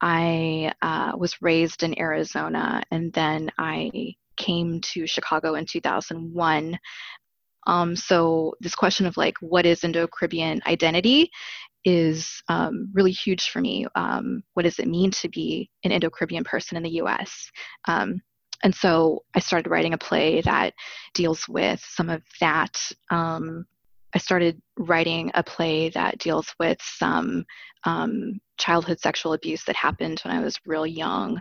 [0.00, 6.78] I uh, was raised in Arizona, and then I came to Chicago in 2001.
[7.66, 11.30] Um, so this question of like what is Indo-Caribbean identity
[11.84, 13.86] is um, really huge for me.
[13.94, 17.50] Um, what does it mean to be an Indo-Caribbean person in the U.S.?
[17.88, 18.20] Um,
[18.64, 20.74] and so I started writing a play that
[21.14, 22.78] deals with some of that.
[23.10, 23.66] Um,
[24.14, 27.44] I started writing a play that deals with some
[27.84, 31.40] um, childhood sexual abuse that happened when I was real young.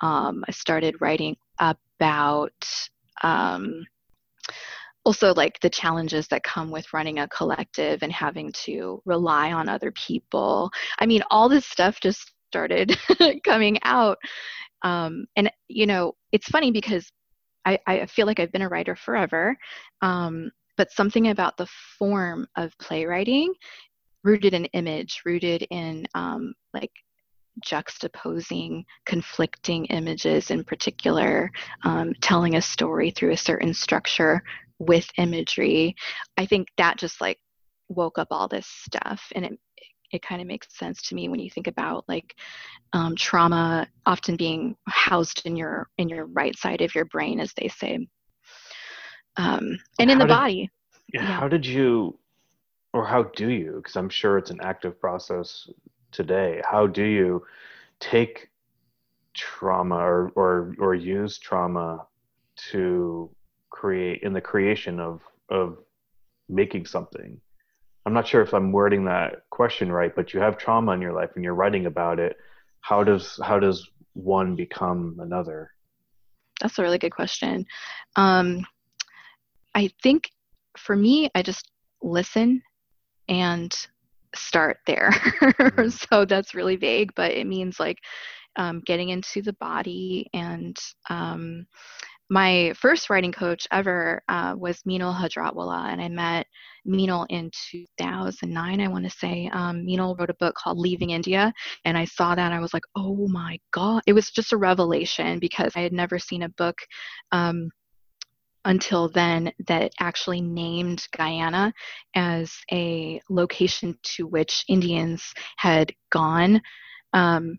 [0.00, 2.52] Um, I started writing about
[5.04, 9.68] also like the challenges that come with running a collective and having to rely on
[9.68, 10.70] other people.
[10.98, 12.98] I mean, all this stuff just started
[13.44, 14.18] coming out.
[14.82, 17.10] Um, and, you know, it's funny because
[17.64, 19.56] I, I, feel like I've been a writer forever,
[20.02, 21.66] um, but something about the
[21.98, 23.52] form of playwriting
[24.24, 26.92] rooted in image, rooted in um, like
[27.64, 31.50] juxtaposing conflicting images in particular,
[31.84, 34.42] um, telling a story through a certain structure
[34.78, 35.94] with imagery.
[36.36, 37.38] I think that just like
[37.88, 39.58] woke up all this stuff and it
[40.10, 42.34] it kind of makes sense to me when you think about like
[42.92, 47.52] um, trauma often being housed in your in your right side of your brain as
[47.54, 47.98] they say
[49.36, 50.70] um, and in how the did, body
[51.12, 52.18] yeah, yeah, how did you
[52.92, 55.68] or how do you because i'm sure it's an active process
[56.10, 57.44] today how do you
[58.00, 58.48] take
[59.34, 62.06] trauma or or, or use trauma
[62.56, 63.30] to
[63.70, 65.78] create in the creation of of
[66.48, 67.40] making something
[68.06, 71.12] i'm not sure if i'm wording that question right but you have trauma in your
[71.12, 72.36] life and you're writing about it
[72.80, 75.70] how does how does one become another
[76.60, 77.64] that's a really good question
[78.16, 78.64] um,
[79.74, 80.30] i think
[80.76, 81.70] for me i just
[82.02, 82.62] listen
[83.28, 83.74] and
[84.34, 85.10] start there.
[85.58, 85.88] Mm-hmm.
[85.88, 87.98] so that's really vague, but it means like
[88.56, 90.28] um, getting into the body.
[90.32, 90.76] And
[91.10, 91.66] um,
[92.30, 96.46] my first writing coach ever uh, was Minal Hajratwala, and I met
[96.84, 99.48] Minal in 2009, I want to say.
[99.52, 101.52] Um, Minal wrote a book called Leaving India,
[101.84, 104.02] and I saw that and I was like, oh my God.
[104.06, 106.76] It was just a revelation because I had never seen a book
[107.32, 107.70] um,
[108.64, 111.72] until then that actually named Guyana
[112.14, 116.60] as a location to which Indians had gone.
[117.14, 117.58] Um.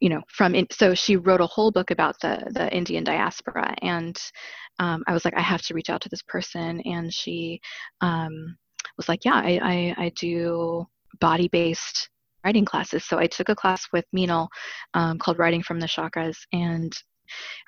[0.00, 3.74] You know, from in, so she wrote a whole book about the the Indian diaspora,
[3.82, 4.16] and
[4.78, 7.60] um, I was like, I have to reach out to this person, and she
[8.00, 8.56] um,
[8.96, 10.86] was like, Yeah, I, I, I do
[11.20, 12.10] body based
[12.44, 13.04] writing classes.
[13.04, 14.48] So I took a class with Minal
[14.94, 16.92] um, called Writing from the Chakras, and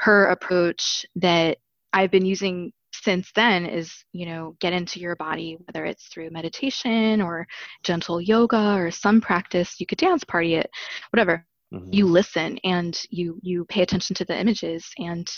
[0.00, 1.58] her approach that
[1.92, 6.30] I've been using since then is you know get into your body whether it's through
[6.30, 7.46] meditation or
[7.82, 9.76] gentle yoga or some practice.
[9.80, 10.70] You could dance party it
[11.10, 11.92] whatever mm-hmm.
[11.92, 15.28] you listen and you you pay attention to the images and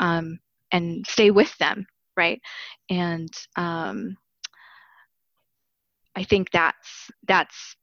[0.00, 0.38] um
[0.72, 2.40] and stay with them right
[2.90, 4.16] and um
[6.14, 7.76] i think that's that's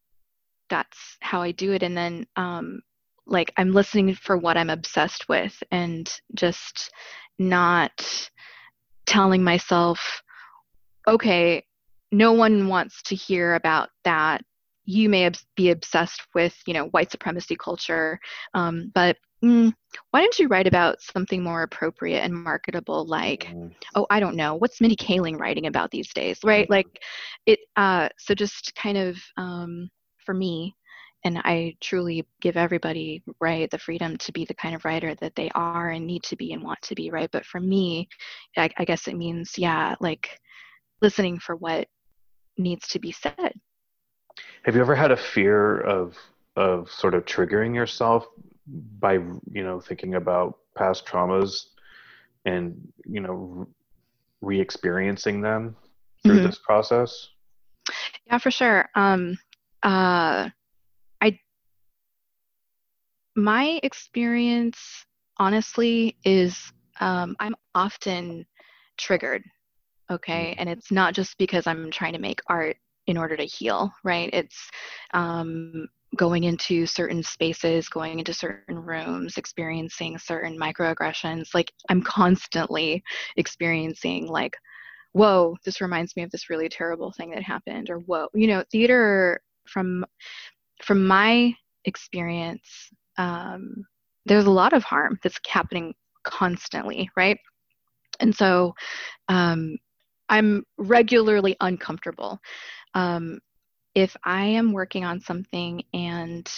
[0.70, 2.82] that's how i do it and then um
[3.26, 6.92] like i'm listening for what i'm obsessed with and just
[7.40, 8.30] not
[9.06, 10.22] telling myself,
[11.08, 11.64] okay,
[12.12, 14.44] no one wants to hear about that.
[14.86, 18.20] You may be obsessed with, you know, white supremacy culture,
[18.54, 19.74] um, but mm,
[20.12, 23.74] why don't you write about something more appropriate and marketable, like, mm.
[23.96, 26.70] oh, I don't know, what's Mindy Kaling writing about these days, right?
[26.70, 27.02] Like,
[27.46, 27.60] it.
[27.76, 29.90] Uh, so just kind of um,
[30.26, 30.76] for me,
[31.26, 35.36] and I truly give everybody right the freedom to be the kind of writer that
[35.36, 37.30] they are and need to be and want to be right.
[37.32, 38.10] But for me,
[38.58, 40.38] I, I guess it means yeah, like
[41.02, 41.88] listening for what
[42.58, 43.54] needs to be said.
[44.64, 46.18] Have you ever had a fear of
[46.56, 48.26] of sort of triggering yourself
[49.00, 51.66] by you know thinking about past traumas
[52.46, 52.76] and
[53.06, 53.68] you know
[54.42, 55.76] re-experiencing them
[56.24, 56.46] through mm-hmm.
[56.46, 57.30] this process?
[58.28, 58.90] Yeah, for sure.
[58.96, 59.38] Um,
[59.84, 60.50] uh,
[61.22, 61.40] I
[63.36, 65.06] my experience,
[65.38, 68.46] honestly, is um, I'm often
[68.98, 69.44] triggered.
[70.10, 70.56] Okay.
[70.58, 72.78] And it's not just because I'm trying to make art
[73.08, 74.30] in order to heal, right?
[74.34, 74.70] It's
[75.14, 81.54] um, going into certain spaces, going into certain rooms, experiencing certain microaggressions.
[81.54, 83.04] Like I'm constantly
[83.36, 84.56] experiencing like,
[85.14, 88.64] whoa, this reminds me of this really terrible thing that happened, or whoa, you know,
[88.72, 90.06] theater from
[90.82, 91.54] from my
[91.86, 93.86] experience, um,
[94.26, 95.94] there's a lot of harm that's happening
[96.24, 97.38] constantly, right?
[98.20, 98.74] And so
[99.28, 99.78] um,
[100.30, 102.40] I'm regularly uncomfortable.
[102.94, 103.40] Um,
[103.96, 106.50] if I am working on something and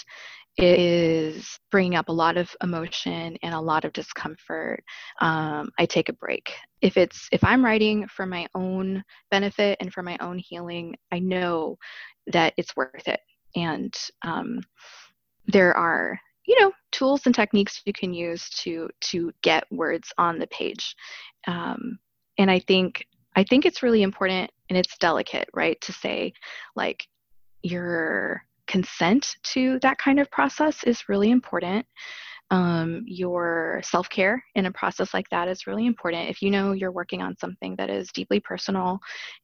[0.58, 4.84] it is bringing up a lot of emotion and a lot of discomfort,
[5.20, 6.54] um, I take a break.
[6.82, 11.20] If it's if I'm writing for my own benefit and for my own healing, I
[11.20, 11.78] know
[12.28, 13.20] that it's worth it.
[13.58, 14.62] And um,
[15.48, 20.40] there are you know tools and techniques you can use to to get words on
[20.40, 20.96] the page
[21.48, 21.98] um,
[22.38, 23.06] and i think
[23.36, 26.34] i think it's really important and it's delicate right to say
[26.76, 27.07] like
[27.63, 31.86] your consent to that kind of process is really important
[32.51, 36.30] um, your self care in a process like that is really important.
[36.30, 38.99] If you know you're working on something that is deeply personal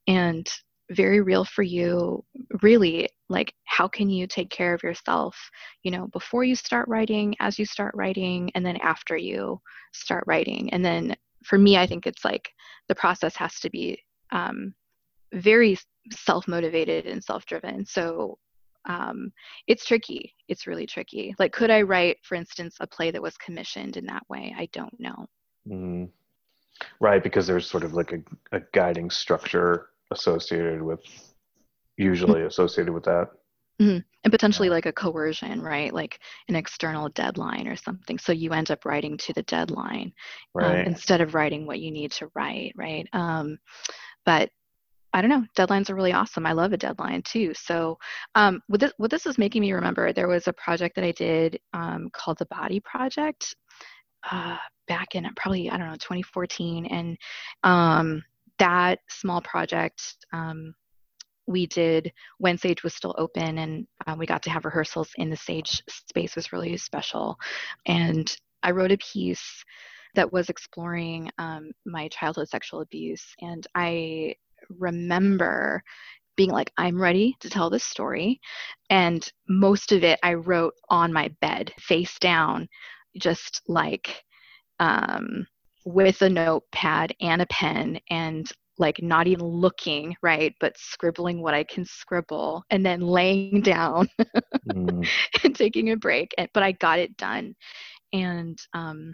[0.08, 0.48] and
[0.92, 2.24] very real for you
[2.62, 5.38] really like how can you take care of yourself
[5.84, 9.60] you know before you start writing as you start writing and then after you
[9.94, 11.16] start writing and then
[11.46, 12.50] for me i think it's like
[12.90, 13.98] the process has to be
[14.34, 14.74] um,
[15.34, 15.78] very
[16.12, 17.86] self-motivated and self-driven.
[17.86, 18.38] So
[18.86, 19.32] um,
[19.68, 20.34] it's tricky.
[20.48, 21.36] It's really tricky.
[21.40, 24.56] Like could i write for instance a play that was commissioned in that way?
[24.58, 25.28] I don't know.
[25.68, 26.10] Mm.
[27.00, 31.02] right because there's sort of like a, a guiding structure associated with
[31.98, 33.30] usually associated with that.
[33.80, 34.00] Mm-hmm.
[34.24, 35.94] and potentially like a coercion right?
[35.94, 38.20] Like an external deadline or something.
[38.20, 40.14] So you end up writing to the deadline
[40.56, 40.82] um, right.
[40.82, 43.08] um, instead of writing what you need to write right?
[43.14, 43.58] Um,
[44.26, 44.50] but
[45.14, 45.46] I don't know.
[45.58, 46.46] Deadlines are really awesome.
[46.46, 47.54] I love a deadline too.
[47.54, 47.98] So,
[48.36, 51.12] um, what this what this is making me remember, there was a project that I
[51.12, 53.56] did um, called the Body Project
[54.30, 54.58] uh,
[54.88, 57.18] back in probably I don't know 2014, and
[57.64, 58.24] um,
[58.60, 60.02] that small project
[60.32, 60.74] um,
[61.46, 65.30] we did when Sage was still open, and um, we got to have rehearsals in
[65.30, 67.38] the Sage space was really special.
[67.86, 68.34] And
[68.64, 69.64] I wrote a piece
[70.16, 74.36] that was exploring um, my childhood sexual abuse, and I
[74.70, 75.84] remember
[76.38, 78.40] being like, I'm ready to tell this story.
[78.90, 82.68] And most of it I wrote on my bed, face down,
[83.18, 84.24] just like
[84.80, 85.46] um,
[85.86, 91.54] with a notepad and a pen and like not even looking right but scribbling what
[91.54, 94.08] i can scribble and then laying down
[94.70, 95.08] mm.
[95.44, 97.54] and taking a break and, but i got it done
[98.14, 99.14] and um,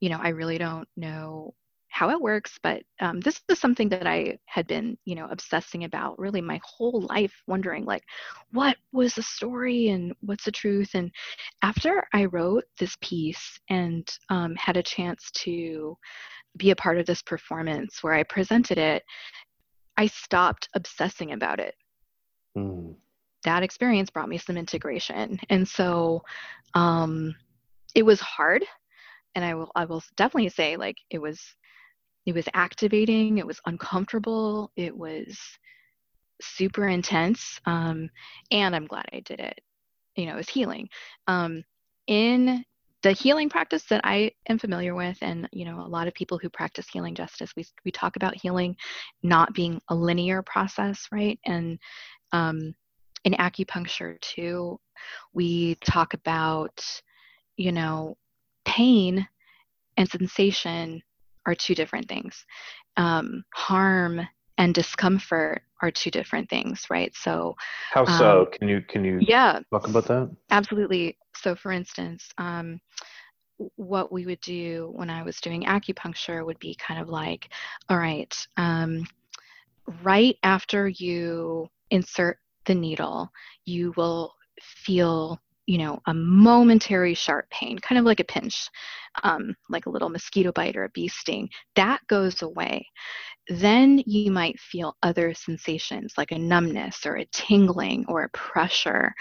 [0.00, 1.52] you know i really don't know
[1.96, 5.84] how it works but um, this is something that i had been you know obsessing
[5.84, 8.02] about really my whole life wondering like
[8.52, 10.90] what was the story and what's the truth?
[10.92, 11.10] And
[11.62, 15.96] after i wrote this piece and um, had a chance to
[16.58, 19.02] be a part of this performance where i presented it
[19.96, 21.74] i stopped obsessing about it.
[22.58, 22.94] Mm.
[23.44, 25.38] that experience brought me some integration.
[25.50, 26.22] And so
[26.74, 27.34] um,
[27.94, 28.64] it was hard
[29.34, 31.38] and I will I will definitely say like it was
[32.26, 35.38] it was activating it was uncomfortable it was
[36.40, 38.10] super intense um,
[38.50, 39.60] and i'm glad i did it.
[40.16, 40.88] You know it was healing.
[41.26, 41.62] Um,
[42.06, 42.64] in
[43.02, 46.38] the healing practice that i am familiar with and you know a lot of people
[46.38, 48.76] who practice healing justice we, we talk about healing
[49.22, 51.38] not being a linear process right?
[51.46, 51.78] And
[52.32, 52.74] um,
[53.24, 54.78] in acupuncture too
[55.34, 56.84] we talk about
[57.56, 58.16] you know
[58.64, 59.26] pain
[59.96, 61.02] and sensation
[61.46, 62.44] are two different things.
[62.96, 64.20] Um, harm
[64.58, 67.14] and discomfort are two different things, right?
[67.14, 67.54] So
[67.90, 68.42] how so?
[68.42, 70.30] Um, can you can you yeah talk about that?
[70.50, 71.16] Absolutely.
[71.36, 72.80] So for instance, um,
[73.76, 77.48] what we would do when I was doing acupuncture would be kind of like,
[77.88, 79.04] all right, um,
[80.02, 83.30] right after you insert the needle,
[83.64, 88.68] you will feel you know, a momentary sharp pain, kind of like a pinch,
[89.22, 92.86] um, like a little mosquito bite or a bee sting, that goes away.
[93.48, 99.12] Then you might feel other sensations like a numbness or a tingling or a pressure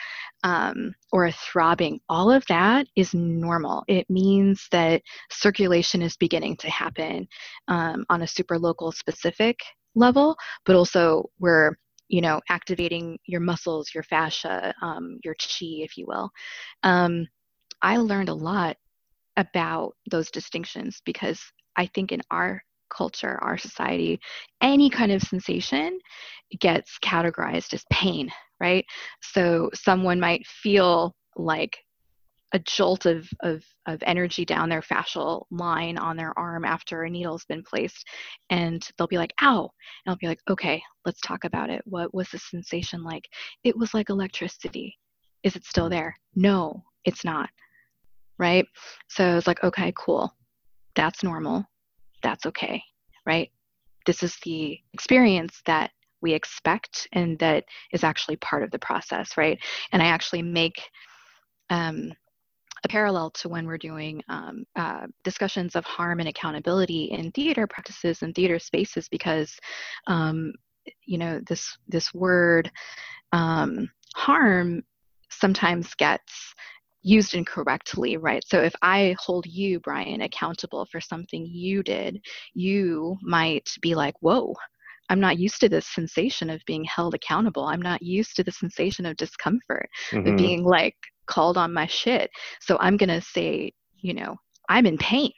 [0.44, 2.00] um, or a throbbing.
[2.10, 3.84] All of that is normal.
[3.88, 7.28] It means that circulation is beginning to happen
[7.68, 9.60] um, on a super local specific
[9.96, 10.36] level,
[10.66, 11.72] but also we're
[12.08, 16.30] you know, activating your muscles, your fascia, um, your chi, if you will.
[16.84, 17.28] Um,
[17.82, 18.78] I learned a lot
[19.38, 21.42] about those distinctions because
[21.76, 22.62] I think in our
[22.96, 24.20] culture, our society,
[24.62, 26.00] any kind of sensation
[26.60, 28.30] gets categorized as pain,
[28.60, 28.86] right?
[29.22, 31.78] So someone might feel like
[32.54, 37.10] a jolt of, of, of energy down their fascial line on their arm after a
[37.10, 38.06] needle's been placed
[38.50, 39.62] and they'll be like ow!
[40.06, 41.82] And i'll be like okay let's talk about it.
[41.86, 43.30] What was the sensation like?
[43.64, 44.98] It was like electricity.
[45.44, 46.16] Is it still there?
[46.36, 47.50] No it's not.
[48.38, 48.66] Right?
[49.08, 50.34] So it's like okay cool.
[50.96, 51.66] That's normal.
[52.24, 52.82] That's okay.
[53.26, 53.52] Right?
[54.06, 55.92] This is the experience that
[56.22, 59.60] we expect and that is actually part of the process right?
[59.92, 60.82] And i actually make
[61.70, 62.12] um,
[62.84, 67.68] a parallel to when we're doing um, uh, discussions of harm and accountability in theater
[67.68, 69.58] practices and theater spaces because
[70.08, 70.54] um,
[71.06, 72.72] you know this this word
[73.32, 74.84] um, harm
[75.30, 76.54] sometimes gets
[77.02, 78.44] used incorrectly, right?
[78.48, 82.20] So if I hold you, Brian, accountable for something you did,
[82.56, 84.56] you might be like, whoa,
[85.10, 87.66] I'm not used to this sensation of being held accountable.
[87.66, 90.28] I'm not used to the sensation of discomfort, mm-hmm.
[90.28, 90.96] of being like
[91.28, 92.30] called on my shit.
[92.60, 94.36] So I'm gonna say, you know,
[94.70, 95.32] I'm in pain.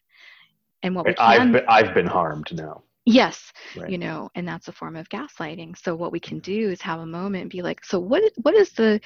[0.83, 2.83] And what we can, I've been, I've been harmed now.
[3.05, 3.89] Yes, right.
[3.89, 5.77] you know, and that's a form of gaslighting.
[5.77, 8.53] So what we can do is have a moment and be like, so what what
[8.53, 8.99] is the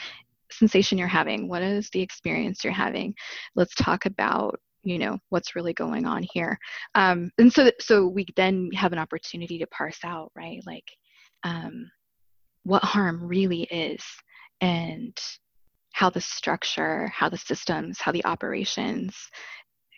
[0.52, 1.48] sensation you're having?
[1.48, 3.14] What is the experience you're having?
[3.56, 6.58] Let's talk about you know what's really going on here.
[6.96, 10.86] Um, and so so we then have an opportunity to parse out right like
[11.44, 11.90] um,
[12.64, 14.04] what harm really is
[14.62, 15.18] and
[15.94, 19.16] how the structure, how the systems, how the operations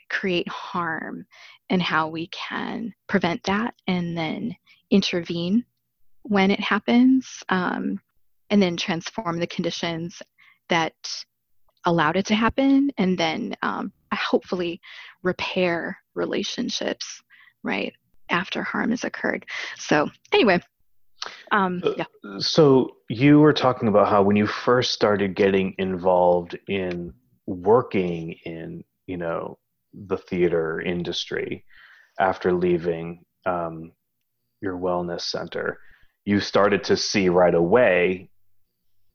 [0.09, 1.25] create harm
[1.69, 4.55] and how we can prevent that and then
[4.91, 5.63] intervene
[6.23, 7.99] when it happens um,
[8.49, 10.21] and then transform the conditions
[10.69, 10.93] that
[11.85, 14.79] allowed it to happen and then um, hopefully
[15.23, 17.21] repair relationships
[17.63, 17.93] right
[18.29, 19.45] after harm has occurred
[19.77, 20.59] so anyway
[21.51, 22.05] um, uh, yeah.
[22.39, 27.13] So you were talking about how when you first started getting involved in
[27.45, 29.57] working in, you know,
[29.93, 31.63] the theater industry
[32.19, 33.91] after leaving um,
[34.61, 35.79] your wellness center,
[36.25, 38.29] you started to see right away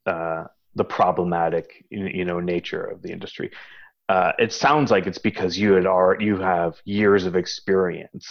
[0.05, 0.45] uh,
[0.79, 3.51] the problematic, you know, nature of the industry.
[4.07, 8.25] Uh, it sounds like it's because you had already you have years of experience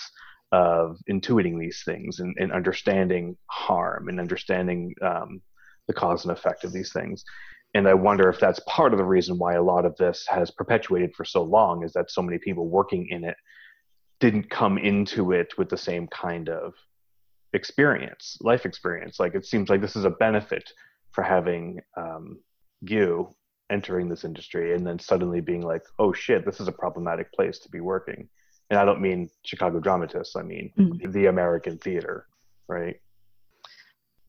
[0.51, 5.43] of intuiting these things and, and understanding harm and understanding um,
[5.89, 7.23] the cause and effect of these things.
[7.75, 10.51] And I wonder if that's part of the reason why a lot of this has
[10.51, 13.37] perpetuated for so long is that so many people working in it
[14.21, 16.73] didn't come into it with the same kind of
[17.53, 19.21] experience, life experience.
[19.21, 20.73] Like it seems like this is a benefit
[21.13, 22.39] for having um,
[22.83, 23.31] you
[23.71, 27.59] entering this industry and then suddenly being like, oh shit, this is a problematic place
[27.59, 28.29] to be working
[28.71, 30.37] and I don't mean Chicago dramatists.
[30.37, 31.11] I mean mm-hmm.
[31.11, 32.27] the American theater,
[32.69, 32.97] right?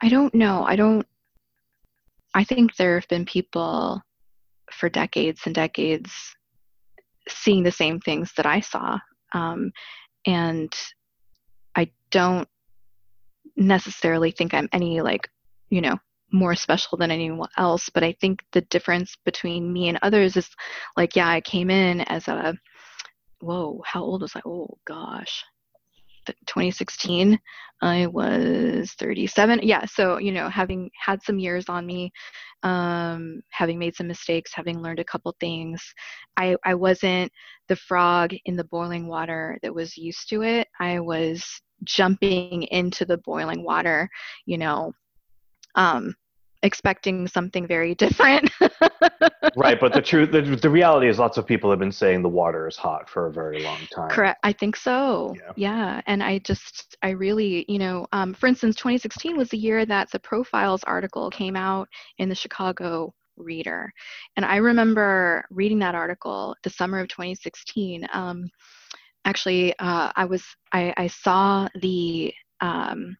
[0.02, 0.64] I don't know.
[0.66, 1.06] I don't.
[2.34, 4.02] I think there have been people
[4.72, 6.12] for decades and decades
[7.28, 8.98] seeing the same things that I saw,
[9.34, 9.72] um,
[10.26, 10.74] and
[11.76, 12.48] I don't
[13.58, 15.30] necessarily think I'm any like
[15.70, 15.98] you know
[16.32, 20.50] more special than anyone else but i think the difference between me and others is
[20.98, 22.54] like yeah i came in as a
[23.42, 24.42] whoa, how old was I?
[24.46, 25.44] Oh gosh.
[26.46, 27.40] 2016
[27.82, 32.12] i was 37 yeah so you know having had some years on me
[32.62, 35.82] um, having made some mistakes having learned a couple things
[36.38, 37.32] i i wasn't
[37.68, 41.44] the frog in the boiling water that was used to it i was
[41.84, 44.08] jumping into the boiling water
[44.46, 44.92] you know
[45.76, 46.14] um,
[46.64, 48.52] expecting something very different.
[49.56, 52.30] right, but the truth, the, the reality is, lots of people have been saying the
[52.30, 54.10] water is hot for a very long time.
[54.10, 54.40] Correct.
[54.44, 55.36] I think so.
[55.36, 55.52] Yeah.
[55.56, 56.02] yeah.
[56.08, 60.12] And I just, I really, you know, um, for instance, 2016 was the year that
[60.12, 61.88] the profiles article came out
[62.18, 63.92] in the Chicago Reader,
[64.36, 68.06] and I remember reading that article the summer of 2016.
[68.12, 68.50] Um,
[69.24, 70.44] actually, uh, I was,
[70.74, 73.16] I, I saw the um,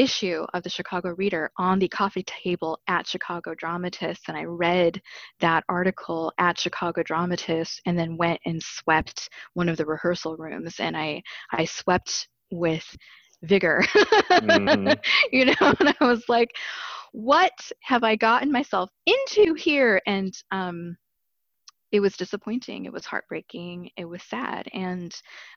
[0.00, 5.00] issue of the Chicago Reader on the coffee table at Chicago Dramatists, and I read
[5.40, 10.76] that article at Chicago Dramatists, and then went and swept one of the rehearsal rooms,
[10.80, 11.22] and I
[11.52, 12.84] I swept with
[13.42, 14.92] vigor, mm-hmm.
[15.32, 16.50] you know, and I was like,
[17.12, 20.00] what have I gotten myself into here?
[20.06, 20.96] And um,
[21.92, 25.12] it was disappointing it was heartbreaking it was sad and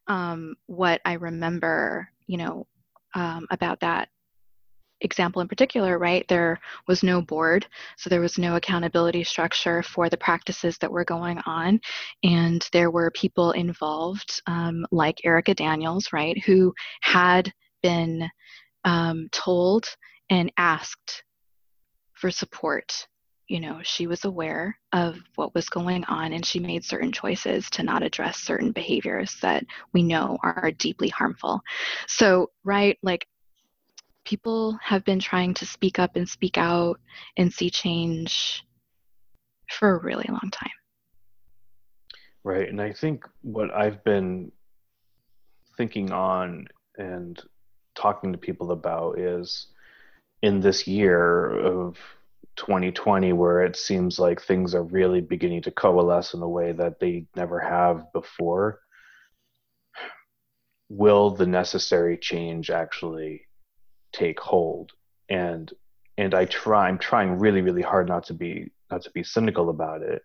[0.08, 2.66] um, what i remember you know
[3.14, 4.10] um, about that
[5.04, 10.10] example in particular, right, there was no board, so there was no accountability structure for
[10.10, 11.80] the practices that were going on.
[12.24, 17.52] And there were people involved, um, like Erica Daniels, right, who had
[17.82, 18.30] been
[18.86, 19.86] um, told
[20.30, 21.24] and asked
[22.14, 23.08] for support.
[23.50, 27.70] You know, she was aware of what was going on and she made certain choices
[27.72, 31.62] to not address certain behaviors that we know are deeply harmful.
[32.08, 33.28] So, right, like
[34.26, 37.00] people have been trying to speak up and speak out
[37.38, 38.64] and see change
[39.70, 40.70] for a really long time.
[42.44, 42.68] Right.
[42.68, 44.52] And I think what I've been
[45.78, 46.68] thinking on
[46.98, 47.42] and
[47.96, 49.68] talking to people about is
[50.42, 51.98] in this year of
[52.58, 57.00] 2020 where it seems like things are really beginning to coalesce in a way that
[57.00, 58.80] they never have before
[60.90, 63.42] will the necessary change actually
[64.14, 64.92] take hold.
[65.30, 65.72] And
[66.18, 69.70] and i try i'm trying really really hard not to be not to be cynical
[69.70, 70.24] about it.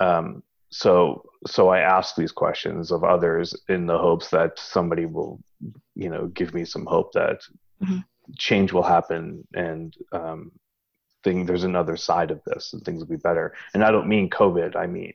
[0.00, 5.40] Um, so so i ask these questions of others in the hopes that somebody will
[5.94, 7.40] you know give me some hope that
[7.82, 7.98] mm-hmm.
[8.36, 10.52] change will happen and um,
[11.24, 13.54] thing there's another side of this and things will be better.
[13.72, 15.14] And i don't mean covid i mean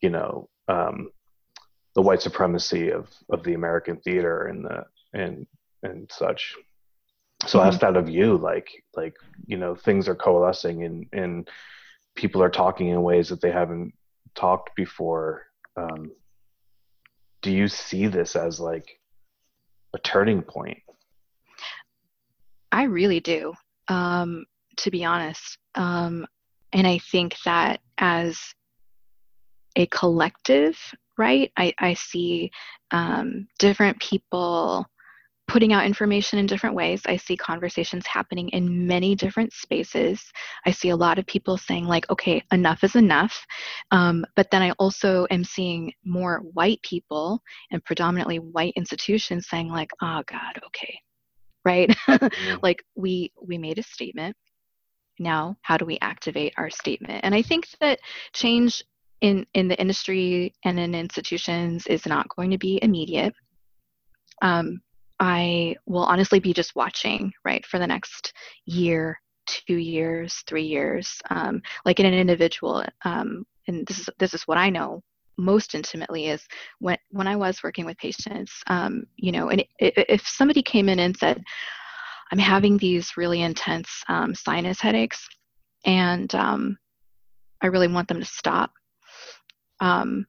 [0.00, 1.10] you know um,
[1.94, 4.84] the white supremacy of of the american theater and the
[5.14, 5.46] and
[5.82, 6.54] and such
[7.46, 7.96] so mm-hmm.
[7.96, 9.14] of you like like
[9.46, 11.48] you know things are coalescing and and
[12.14, 13.92] people are talking in ways that they haven't
[14.34, 15.44] talked before.
[15.76, 16.12] Um,
[17.42, 18.98] do you see this as like
[19.94, 20.78] a turning point?
[22.72, 23.54] I really do
[23.88, 24.44] um,
[24.78, 25.58] to be honest.
[25.74, 26.26] Um,
[26.72, 28.38] and i think that as
[29.76, 30.78] a collective
[31.18, 32.50] right i, I see
[32.92, 34.86] um, different people
[35.48, 37.02] putting out information in different ways.
[37.06, 40.20] I see conversations happening in many different spaces.
[40.64, 43.46] I see a lot of people saying, like, okay, enough is enough.
[43.90, 47.40] Um, but then I also am seeing more white people
[47.70, 50.98] and predominantly white institutions saying, like, oh, God, okay.
[51.64, 51.90] Right?
[51.90, 52.56] mm-hmm.
[52.62, 54.36] like, we we made a statement.
[55.18, 57.20] Now, how do we activate our statement?
[57.22, 58.00] And I think that
[58.32, 58.82] change
[59.20, 63.34] in, in the industry and in institutions is not going to be immediate.
[64.42, 64.80] Um,
[65.18, 68.32] I will honestly be just watching, right, for the next
[68.66, 71.18] year, two years, three years.
[71.30, 75.02] Um, like in an individual, um, and this is this is what I know
[75.38, 76.46] most intimately is
[76.78, 78.52] when when I was working with patients.
[78.66, 81.42] Um, you know, and if somebody came in and said,
[82.32, 85.26] "I'm having these really intense um, sinus headaches,"
[85.84, 86.78] and um,
[87.62, 88.72] I really want them to stop,
[89.80, 90.26] um,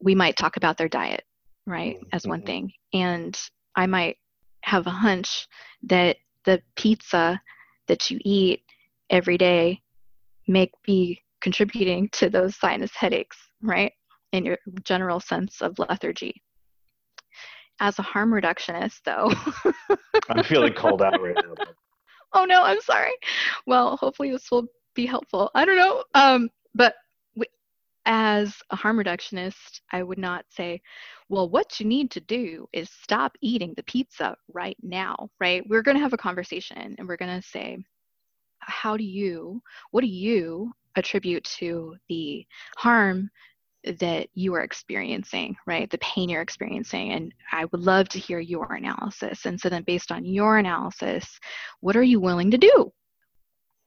[0.00, 1.24] we might talk about their diet,
[1.66, 2.46] right, as one mm-hmm.
[2.46, 3.38] thing, and
[3.76, 4.16] I might
[4.62, 5.46] have a hunch
[5.84, 7.40] that the pizza
[7.88, 8.62] that you eat
[9.10, 9.80] every day
[10.48, 13.92] may be contributing to those sinus headaches, right?
[14.32, 16.42] In your general sense of lethargy.
[17.80, 19.32] As a harm reductionist, though,
[20.28, 21.54] I'm feeling called out right now.
[22.34, 23.12] oh no, I'm sorry.
[23.66, 25.50] Well, hopefully this will be helpful.
[25.54, 26.04] I don't know.
[26.14, 26.94] Um, but
[28.06, 30.80] as a harm reductionist, I would not say,
[31.28, 35.62] well, what you need to do is stop eating the pizza right now, right?
[35.68, 37.78] We're going to have a conversation and we're going to say,
[38.60, 42.46] how do you, what do you attribute to the
[42.76, 43.30] harm
[43.98, 45.90] that you are experiencing, right?
[45.90, 47.12] The pain you're experiencing.
[47.12, 49.44] And I would love to hear your analysis.
[49.44, 51.38] And so then, based on your analysis,
[51.80, 52.92] what are you willing to do?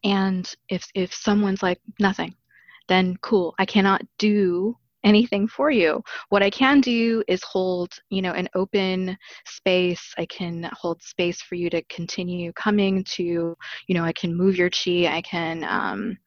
[0.03, 2.35] And if if someone's like nothing,
[2.87, 6.03] then cool, I cannot do anything for you.
[6.29, 10.13] What I can do is hold, you know, an open space.
[10.17, 13.55] I can hold space for you to continue coming to,
[13.87, 15.05] you know, I can move your chi.
[15.05, 16.17] I can, um,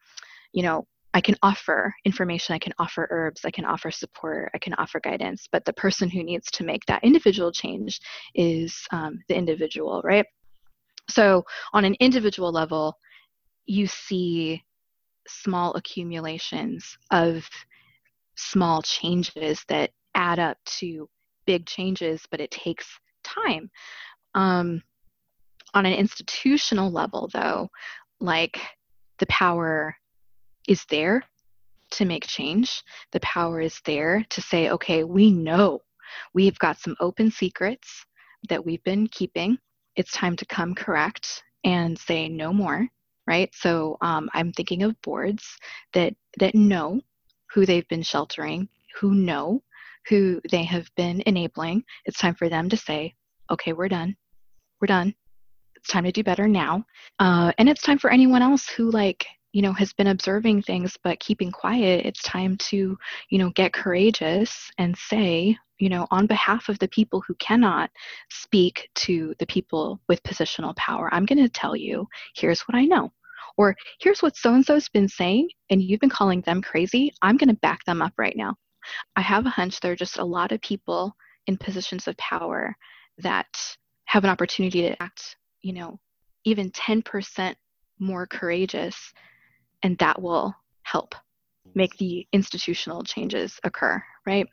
[0.52, 4.58] you know, I can offer information, I can offer herbs, I can offer support, I
[4.58, 7.98] can offer guidance, but the person who needs to make that individual change
[8.34, 10.26] is um, the individual, right?
[11.08, 12.94] So, on an individual level,
[13.64, 14.62] you see
[15.28, 17.48] small accumulations of
[18.36, 21.08] small changes that add up to
[21.46, 22.86] big changes, but it takes
[23.24, 23.70] time.
[24.34, 24.82] Um,
[25.74, 27.68] on an institutional level, though,
[28.20, 28.60] like
[29.18, 29.96] the power
[30.66, 31.22] is there
[31.90, 32.82] to make change.
[33.12, 35.80] The power is there to say, okay, we know
[36.34, 38.04] we've got some open secrets
[38.48, 39.58] that we've been keeping.
[39.96, 42.88] It's time to come correct and say no more
[43.28, 43.54] right?
[43.54, 45.44] So um, I'm thinking of boards
[45.92, 47.00] that that know
[47.52, 48.68] who they've been sheltering,
[48.98, 49.62] who know
[50.08, 51.84] who they have been enabling.
[52.06, 53.14] It's time for them to say,
[53.50, 54.16] okay, we're done.
[54.80, 55.14] We're done.
[55.76, 56.84] it's time to do better now.
[57.18, 60.96] Uh, and it's time for anyone else who like you know has been observing things
[61.02, 62.96] but keeping quiet it's time to
[63.30, 67.90] you know get courageous and say you know on behalf of the people who cannot
[68.30, 72.06] speak to the people with positional power i'm going to tell you
[72.36, 73.10] here's what i know
[73.58, 77.36] or here's what so and so's been saying and you've been calling them crazy i'm
[77.36, 78.54] going to back them up right now
[79.16, 81.14] i have a hunch there are just a lot of people
[81.46, 82.74] in positions of power
[83.18, 83.48] that
[84.06, 85.98] have an opportunity to act you know
[86.44, 87.54] even 10%
[87.98, 89.12] more courageous
[89.82, 91.14] and that will help
[91.74, 94.46] make the institutional changes occur, right?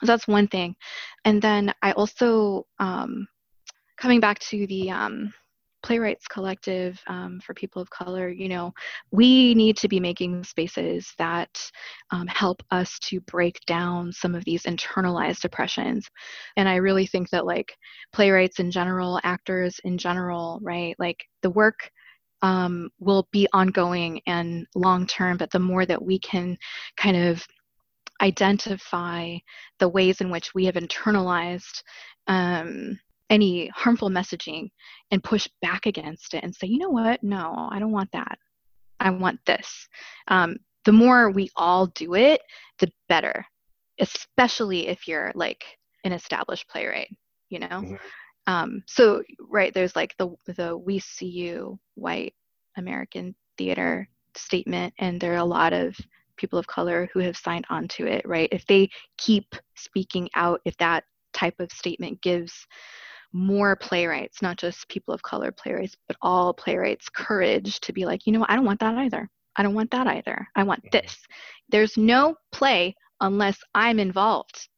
[0.00, 0.74] So that's one thing.
[1.24, 3.28] And then I also, um,
[3.96, 5.32] coming back to the um,
[5.84, 8.72] Playwrights Collective um, for people of color, you know,
[9.10, 11.70] we need to be making spaces that
[12.10, 16.08] um, help us to break down some of these internalized oppressions.
[16.56, 17.76] And I really think that, like,
[18.14, 21.90] playwrights in general, actors in general, right, like, the work
[22.40, 26.56] um, will be ongoing and long term, but the more that we can
[26.96, 27.46] kind of
[28.22, 29.36] identify
[29.80, 31.82] the ways in which we have internalized
[32.26, 32.98] um,
[33.30, 34.68] any harmful messaging
[35.10, 38.38] and push back against it and say, you know what, no, I don't want that.
[39.00, 39.88] I want this.
[40.28, 42.42] Um, the more we all do it,
[42.78, 43.44] the better,
[43.98, 45.64] especially if you're like
[46.04, 47.08] an established playwright,
[47.48, 47.66] you know?
[47.66, 47.94] Mm-hmm.
[48.46, 52.34] Um, so right there's like the the we see you white
[52.76, 55.96] American theater statement, and there are a lot of
[56.36, 58.26] people of color who have signed on to it.
[58.26, 62.66] Right, if they keep speaking out, if that type of statement gives
[63.34, 68.26] more playwrights, not just people of color playwrights, but all playwrights courage to be like,
[68.26, 69.28] you know, I don't want that either.
[69.56, 70.48] I don't want that either.
[70.56, 70.98] I want mm-hmm.
[70.98, 71.18] this.
[71.68, 74.68] There's no play unless I'm involved,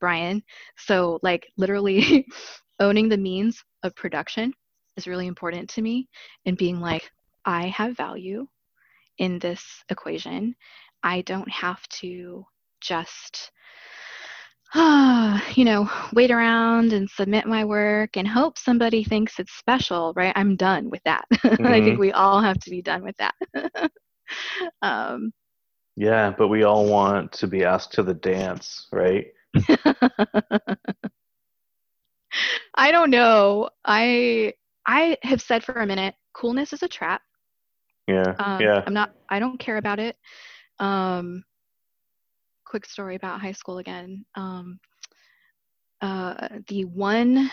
[0.00, 0.42] Brian.
[0.76, 2.26] So, like, literally
[2.80, 4.54] owning the means of production
[4.98, 6.08] is really important to me
[6.44, 7.10] and being like
[7.44, 8.46] i have value
[9.18, 10.54] in this equation
[11.02, 12.44] i don't have to
[12.80, 13.50] just
[15.56, 20.32] you know wait around and submit my work and hope somebody thinks it's special right
[20.36, 21.66] i'm done with that mm-hmm.
[21.66, 22.00] i think mm-hmm.
[22.00, 23.34] we all have to be done with that
[24.82, 25.32] um,
[25.96, 29.28] yeah but we all want to be asked to the dance right
[32.74, 33.70] I don't know.
[33.84, 34.54] I
[34.86, 37.22] I have said for a minute, coolness is a trap.
[38.06, 38.34] Yeah.
[38.38, 38.82] Um, yeah.
[38.86, 39.12] I'm not.
[39.28, 40.16] I don't care about it.
[40.78, 41.44] Um,
[42.68, 44.24] quick story about high school again.
[44.34, 44.78] Um,
[46.00, 47.50] uh, the one,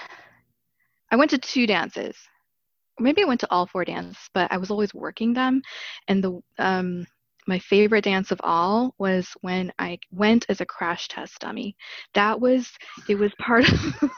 [1.11, 2.15] I went to two dances.
[2.99, 5.61] Maybe I went to all four dances, but I was always working them.
[6.07, 7.05] And the um,
[7.47, 11.75] my favorite dance of all was when I went as a crash test dummy.
[12.13, 12.71] That was
[13.07, 14.09] it was part of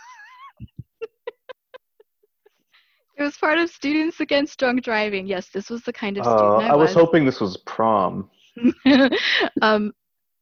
[3.17, 5.25] It was part of Students Against Drunk Driving.
[5.25, 6.89] Yes, this was the kind of student uh, I, I was.
[6.89, 6.95] was.
[6.95, 8.29] hoping this was prom.
[9.63, 9.91] um,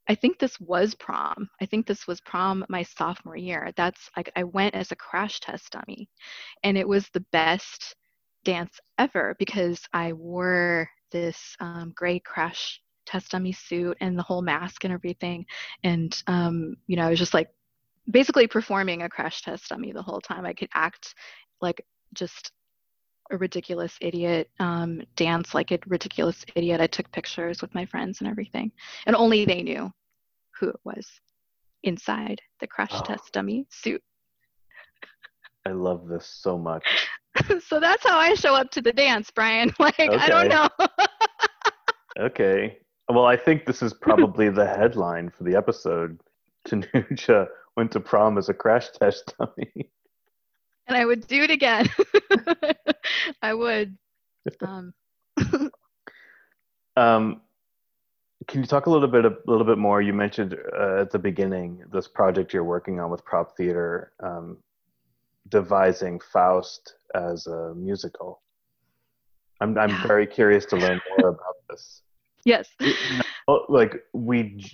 [0.08, 1.48] I think this was prom.
[1.60, 3.72] I think this was prom my sophomore year.
[3.76, 6.08] That's like I went as a crash test dummy,
[6.62, 7.96] and it was the best
[8.44, 14.42] dance ever because I wore this um, gray crash test dummy suit and the whole
[14.42, 15.46] mask and everything,
[15.82, 17.50] and um, you know I was just like
[18.08, 20.46] basically performing a crash test dummy the whole time.
[20.46, 21.14] I could act
[21.60, 21.84] like
[22.14, 22.52] just
[23.30, 26.80] a ridiculous idiot um, dance like a ridiculous idiot.
[26.80, 28.72] I took pictures with my friends and everything,
[29.06, 29.92] and only they knew
[30.58, 31.06] who it was
[31.82, 33.02] inside the crash oh.
[33.02, 34.02] test dummy suit.
[35.66, 36.84] I love this so much.
[37.66, 39.72] so that's how I show up to the dance, Brian.
[39.78, 40.16] Like okay.
[40.16, 40.68] I don't know.
[42.20, 42.78] okay.
[43.08, 46.20] Well, I think this is probably the headline for the episode.
[46.66, 47.46] Tanuja
[47.76, 49.90] went to prom as a crash test dummy
[50.86, 51.88] and I would do it again.
[53.42, 53.96] I would.
[54.60, 54.94] Um.
[56.96, 57.40] um,
[58.46, 60.00] can you talk a little bit a little bit more?
[60.00, 64.58] You mentioned uh, at the beginning this project you're working on with Prop Theater, um,
[65.48, 68.40] devising Faust as a musical.
[69.60, 72.02] I'm I'm very curious to learn more about this.
[72.44, 72.68] Yes.
[73.68, 74.64] Like we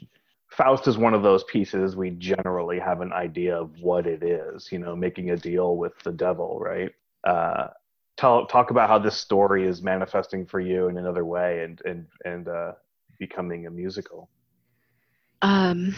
[0.57, 4.71] Faust is one of those pieces we generally have an idea of what it is,
[4.71, 6.93] you know, making a deal with the devil, right?
[7.25, 7.69] Uh,
[8.17, 12.07] tell, talk about how this story is manifesting for you in another way and, and,
[12.27, 12.73] and uh,
[13.19, 14.29] becoming a musical.
[15.41, 15.95] Um,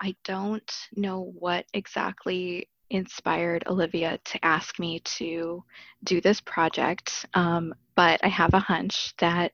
[0.00, 5.62] I don't know what exactly inspired Olivia to ask me to
[6.04, 9.52] do this project, um, but I have a hunch that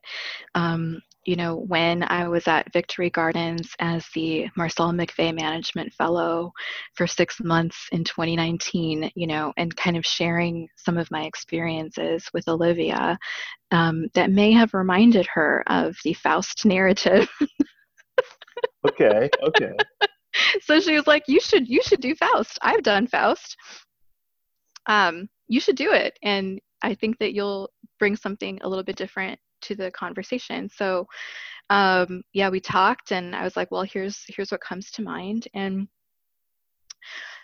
[0.53, 6.51] um, you know, when I was at Victory Gardens as the Marcelle McVay Management Fellow
[6.93, 12.29] for six months in 2019, you know, and kind of sharing some of my experiences
[12.33, 13.17] with Olivia
[13.71, 17.27] um, that may have reminded her of the Faust narrative.
[18.87, 19.73] okay, okay.
[20.61, 22.59] so she was like, "You should, you should do Faust.
[22.61, 23.57] I've done Faust.
[24.85, 28.95] Um, you should do it." And I think that you'll bring something a little bit
[28.95, 30.69] different to the conversation.
[30.69, 31.07] So
[31.69, 35.47] um, yeah, we talked and I was like, well, here's here's what comes to mind.
[35.53, 35.87] And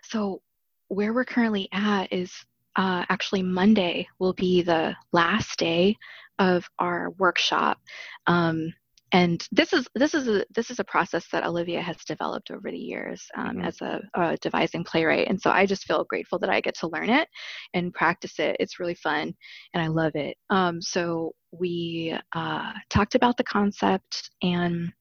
[0.03, 0.41] so
[0.87, 2.33] where we're currently at is
[2.75, 5.95] uh, actually Monday will be the last day
[6.39, 7.79] of our workshop.
[8.27, 8.73] Um,
[9.13, 12.71] and this is this is a this is a process that Olivia has developed over
[12.71, 13.65] the years um, mm-hmm.
[13.65, 16.87] as a, a, devising playwright, and so I just feel grateful that I get to
[16.87, 17.27] learn it
[17.73, 18.55] and practice it.
[18.59, 19.33] It's really fun,
[19.73, 20.37] and I love it.
[20.49, 24.91] Um, so we uh, talked about the concept, and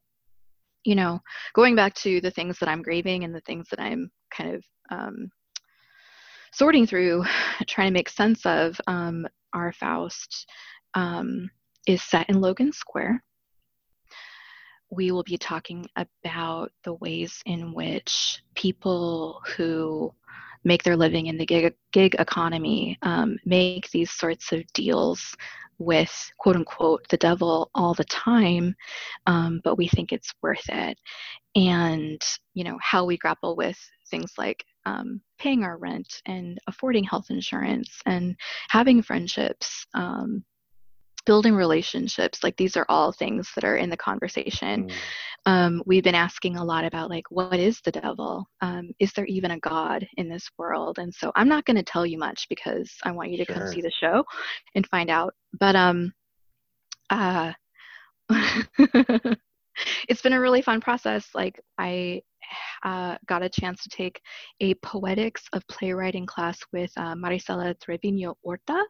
[0.85, 1.21] you know,
[1.55, 4.65] going back to the things that I'm graving and the things that I'm kind of
[4.91, 5.31] um,
[6.53, 7.25] sorting through,
[7.69, 8.81] trying to make sense of.
[8.87, 10.47] Um, our Faust
[10.95, 11.51] um,
[11.89, 13.21] is set in Logan Square
[14.91, 20.13] we will be talking about the ways in which people who
[20.65, 25.35] make their living in the gig, gig economy um, make these sorts of deals
[25.79, 28.75] with quote unquote the devil all the time
[29.27, 30.99] um, but we think it's worth it.
[31.57, 32.21] And
[32.55, 33.79] you know how we grapple with
[34.11, 38.37] things like um, paying our rent and affording health insurance and
[38.69, 40.45] having friendships um,
[41.27, 44.89] building relationships like these are all things that are in the conversation.
[44.89, 44.93] Mm.
[45.47, 48.47] um, we've been asking a lot about like what is the devil?
[48.61, 50.99] Um, is there even a god in this world?
[50.99, 53.55] And so i'm not going to tell you much because i want you to sure.
[53.55, 54.25] come see the show
[54.75, 55.35] and find out.
[55.59, 56.13] But um
[57.11, 57.53] uh
[60.09, 61.29] it's been a really fun process.
[61.35, 62.23] Like i
[62.83, 64.21] uh, got a chance to take
[64.61, 68.83] a poetics of playwriting class with uh, Marisela Trevino Orta,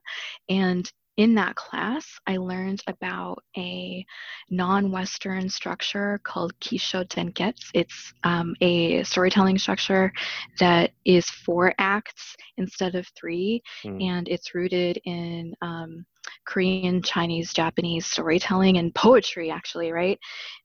[0.49, 0.91] and
[1.21, 4.07] in that class, I learned about a
[4.49, 7.61] non Western structure called Kishotenketsu.
[7.75, 10.15] It's um, a storytelling structure
[10.61, 14.03] that is four acts instead of three, mm.
[14.03, 16.07] and it's rooted in um,
[16.47, 20.19] Korean, Chinese, Japanese storytelling and poetry, actually, right?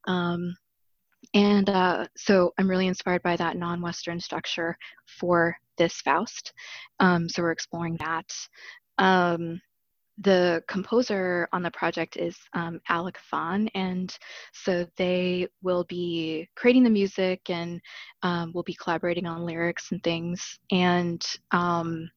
[0.07, 0.55] Um,
[1.33, 4.77] and uh, so I'm really inspired by that non Western structure
[5.19, 6.53] for this Faust.
[7.01, 8.31] Um, so we're exploring that.
[10.19, 14.15] The composer on the project is um, Alec Fawn, and
[14.53, 17.81] so they will be creating the music and
[18.23, 20.57] um, we'll be collaborating on lyrics and things.
[20.71, 22.09] And um,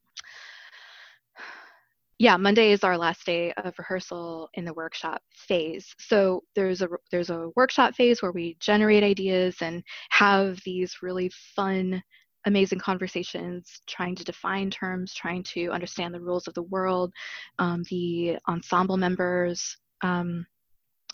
[2.18, 5.94] yeah, Monday is our last day of rehearsal in the workshop phase.
[5.98, 11.30] So there's a there's a workshop phase where we generate ideas and have these really
[11.54, 12.02] fun
[12.46, 17.12] amazing conversations, trying to define terms, trying to understand the rules of the world.
[17.58, 20.46] Um, the ensemble members um,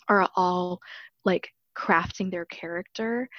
[0.07, 0.79] are all
[1.23, 3.29] like crafting their character.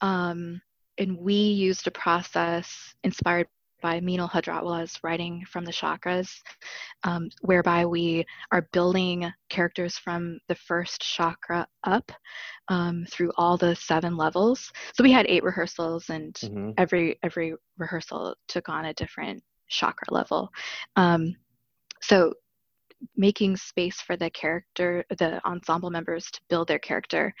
[0.00, 0.60] Um,
[0.98, 3.46] and we used a process inspired
[3.80, 6.40] by Minal Hajratwala's writing from the chakras,
[7.04, 12.10] um, whereby we are building characters from the first chakra up
[12.68, 14.72] um, through all the seven levels.
[14.94, 16.70] So we had eight rehearsals, and mm-hmm.
[16.78, 20.50] every every rehearsal took on a different chakra level.
[20.96, 21.36] Um,
[22.00, 22.32] so
[23.16, 27.32] making space for the character, the ensemble members to build their character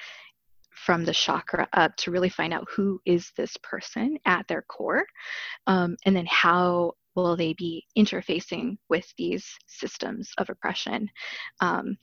[0.84, 5.04] from the chakra up to really find out who is this person at their core
[5.66, 11.08] um, and then how will they be interfacing with these systems of oppression.
[11.60, 11.96] Um,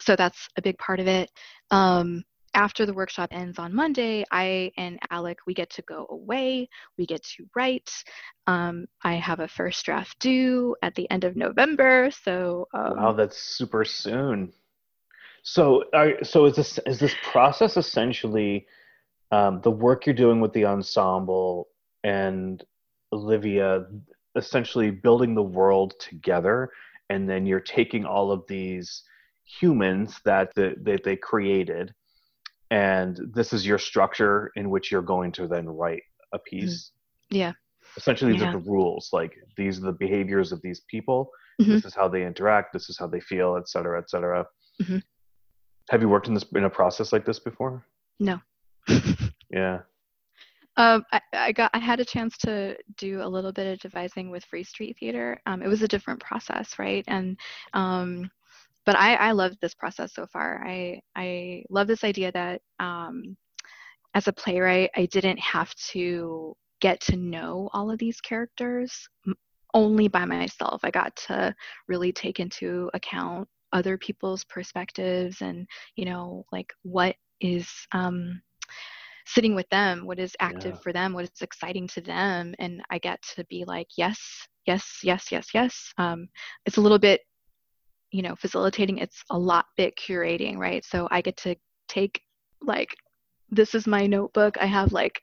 [0.00, 1.30] so that's a big part of it.
[1.70, 2.24] Um,
[2.54, 7.06] after the workshop ends on monday i and alec we get to go away we
[7.06, 7.88] get to write.
[8.48, 13.12] Um, i have a first draft due at the end of november so um, wow
[13.12, 14.52] that's super soon
[15.42, 18.66] so, are, so is this is this process essentially
[19.30, 21.68] um, the work you're doing with the ensemble
[22.04, 22.64] and
[23.12, 23.86] Olivia,
[24.36, 26.70] essentially building the world together,
[27.08, 29.02] and then you're taking all of these
[29.44, 31.92] humans that the, that they created,
[32.70, 36.92] and this is your structure in which you're going to then write a piece.
[37.32, 37.36] Mm-hmm.
[37.36, 37.52] Yeah.
[37.96, 38.50] Essentially, these yeah.
[38.50, 39.10] are the rules.
[39.12, 41.30] Like these are the behaviors of these people.
[41.60, 41.72] Mm-hmm.
[41.72, 42.72] This is how they interact.
[42.72, 44.46] This is how they feel, et cetera, et cetera.
[44.80, 44.98] Mm-hmm.
[45.90, 47.84] Have you worked in this in a process like this before?
[48.20, 48.38] No.
[49.50, 49.80] yeah.
[50.76, 54.30] Um, I, I, got I had a chance to do a little bit of devising
[54.30, 55.40] with Free Street Theater.
[55.46, 57.04] Um, it was a different process, right?
[57.08, 57.36] And
[57.74, 58.30] um,
[58.86, 60.64] but I, I love this process so far.
[60.64, 63.36] I I love this idea that um,
[64.14, 69.08] as a playwright, I didn't have to get to know all of these characters
[69.74, 70.82] only by myself.
[70.84, 71.54] I got to
[71.88, 75.66] really take into account other people's perspectives and
[75.96, 78.40] you know like what is um,
[79.26, 80.80] sitting with them what is active yeah.
[80.82, 85.00] for them what is exciting to them and i get to be like yes yes
[85.02, 86.28] yes yes yes um,
[86.66, 87.20] it's a little bit
[88.10, 91.54] you know facilitating it's a lot bit curating right so i get to
[91.88, 92.20] take
[92.62, 92.94] like
[93.50, 95.20] this is my notebook i have like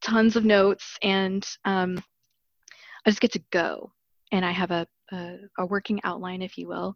[0.00, 2.02] tons of notes and um,
[3.06, 3.90] i just get to go
[4.32, 6.94] and i have a, a, a working outline if you will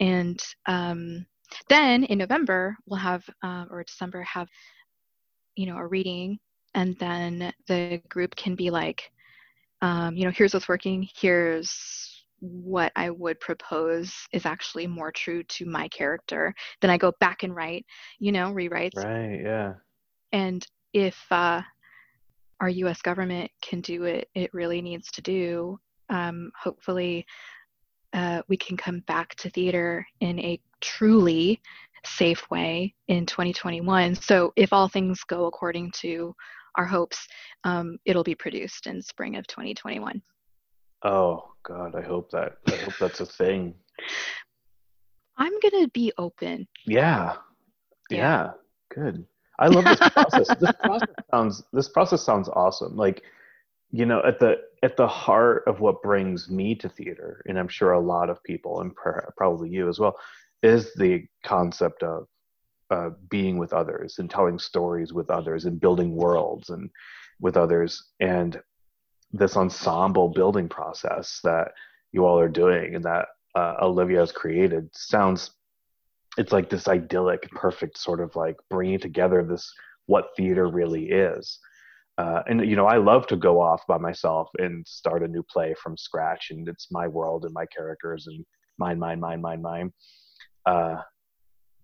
[0.00, 1.24] and um,
[1.68, 4.48] then in november we'll have uh, or december have
[5.56, 6.38] you know a reading
[6.74, 9.10] and then the group can be like
[9.82, 15.42] um, you know here's what's working here's what I would propose is actually more true
[15.44, 16.54] to my character.
[16.80, 17.86] Then I go back and write,
[18.18, 18.96] you know, rewrites.
[18.96, 19.74] Right, yeah.
[20.32, 21.62] And if uh,
[22.60, 25.78] our US government can do it, it really needs to do,
[26.10, 27.24] um, hopefully
[28.14, 31.60] uh, we can come back to theater in a truly
[32.06, 34.14] safe way in 2021.
[34.14, 36.34] So if all things go according to
[36.76, 37.26] our hopes,
[37.64, 40.22] um, it'll be produced in spring of 2021.
[41.02, 43.74] Oh God, I hope that I hope that's a thing.
[45.36, 46.66] I'm gonna be open.
[46.86, 47.34] Yeah.
[48.10, 48.18] Yeah.
[48.18, 48.50] yeah.
[48.94, 49.26] Good.
[49.58, 50.48] I love this process.
[50.60, 52.96] this process sounds this process sounds awesome.
[52.96, 53.22] Like,
[53.90, 57.68] you know, at the at the heart of what brings me to theater, and I'm
[57.68, 58.94] sure a lot of people, and
[59.34, 60.18] probably you as well,
[60.62, 62.26] is the concept of
[62.90, 66.90] uh, being with others and telling stories with others and building worlds and
[67.40, 68.10] with others.
[68.20, 68.60] And
[69.32, 71.72] this ensemble building process that
[72.12, 75.52] you all are doing and that uh, Olivia has created sounds
[76.36, 79.72] it's like this idyllic perfect sort of like bringing together this
[80.06, 81.58] what theater really is
[82.18, 85.42] uh, and you know i love to go off by myself and start a new
[85.42, 88.44] play from scratch and it's my world and my characters and
[88.78, 89.92] mine mine mine mine mine
[90.66, 90.96] uh,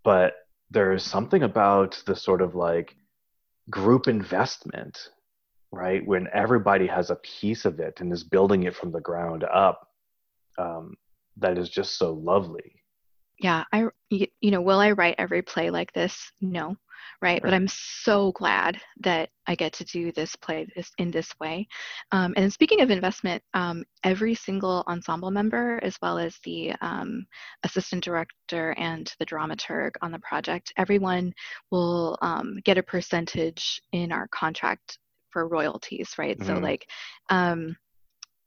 [0.05, 0.35] but
[0.71, 2.95] there's something about the sort of like
[3.71, 4.99] group investment
[5.73, 6.05] right?
[6.07, 9.87] When everybody has a piece of it and is building it from the ground up,
[10.59, 10.97] um,
[11.37, 12.83] that is just so lovely.
[13.39, 16.31] Yeah, I you know, will I write every play like this?
[16.41, 16.77] No,
[17.21, 17.33] right?
[17.33, 17.43] right.
[17.43, 21.67] But I'm so glad that I get to do this play this in this way.
[22.13, 27.27] Um, and speaking of investment, um, every single ensemble member, as well as the um,
[27.65, 31.33] assistant director and the dramaturg on the project, everyone
[31.71, 34.99] will um, get a percentage in our contract
[35.31, 36.39] for royalties, right?
[36.39, 36.55] Mm-hmm.
[36.55, 36.87] So like
[37.29, 37.77] um,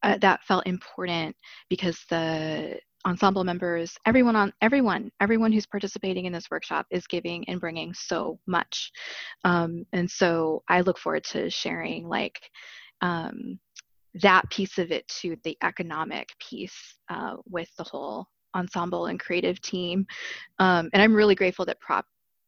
[0.03, 1.35] uh, that felt important
[1.69, 7.47] because the ensemble members everyone on everyone everyone who's participating in this workshop is giving
[7.49, 8.91] and bringing so much.
[9.43, 12.39] Um, and so i look forward to sharing like
[13.01, 13.59] um,
[14.21, 19.59] that piece of it to the economic piece uh, with the whole ensemble and creative
[19.61, 20.05] team.
[20.59, 22.05] Um, and i'm really grateful that prop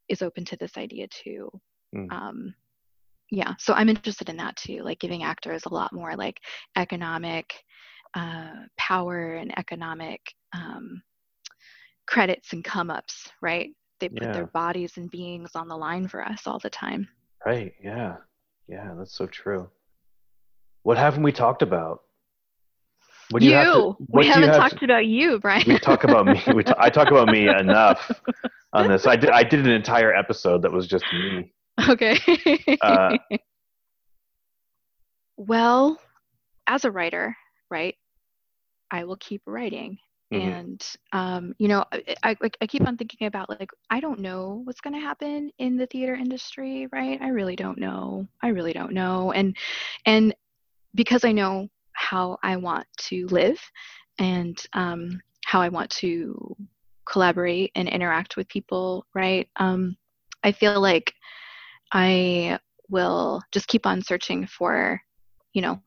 [0.08, 1.50] is open to this idea too.
[1.96, 2.12] Mm.
[2.12, 2.56] um,
[3.32, 6.40] yeah so i'm interested in that too like giving actors a lot more like
[6.76, 7.54] economic
[8.16, 10.22] uh, power and economic
[10.56, 11.02] um,
[12.08, 13.70] credits and come ups right?
[14.00, 14.34] They put yeah.
[14.34, 17.08] their bodies and beings on the line for us all the time.
[17.46, 18.16] Right yeah.
[18.68, 19.70] Yeah that's so true.
[20.84, 22.02] What haven't we talked about?
[23.32, 25.64] What do you, you have to, we haven't have talked to, about you brian.
[25.68, 26.42] We talk about me.
[26.54, 28.12] We t- I talk about me enough
[28.74, 29.08] on this.
[29.08, 31.52] I did i did an entire episode that was just me.
[31.90, 32.18] Okay.
[32.82, 33.18] uh,
[35.38, 36.00] well,
[36.68, 37.36] as a writer,
[37.70, 37.96] right,
[38.92, 39.98] I will keep writing.
[40.36, 40.50] Mm-hmm.
[40.50, 44.62] And um, you know, I, I I keep on thinking about like I don't know
[44.64, 47.22] what's going to happen in the theater industry, right?
[47.22, 48.28] I really don't know.
[48.42, 49.32] I really don't know.
[49.32, 49.56] And
[50.06, 50.36] and
[50.94, 53.60] because I know how I want to live
[54.20, 56.56] and um, how I want to
[57.06, 59.48] collaborate and interact with people, right?
[59.58, 59.96] Um,
[60.44, 61.14] I feel like
[61.94, 62.60] I
[62.90, 65.02] will just keep on searching for,
[65.54, 65.82] you know,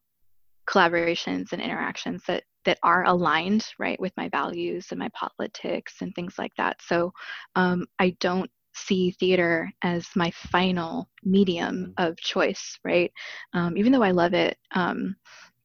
[0.69, 6.15] collaborations and interactions that that are aligned right with my values and my politics and
[6.15, 6.81] things like that.
[6.83, 7.13] So
[7.55, 12.07] um, I don't see theater as my final medium mm-hmm.
[12.07, 13.13] of choice, right?
[13.53, 14.57] Um, even though I love it.
[14.75, 15.17] Um,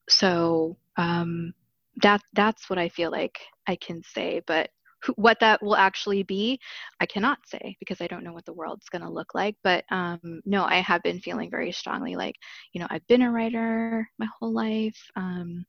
[0.09, 1.53] so um,
[2.01, 4.41] that that's what I feel like I can say.
[4.47, 4.69] But
[5.15, 6.59] what that will actually be,
[6.99, 9.55] I cannot say because I don't know what the world's going to look like.
[9.63, 12.35] But um, no, I have been feeling very strongly like,
[12.73, 14.97] you know, I've been a writer my whole life.
[15.15, 15.65] Um,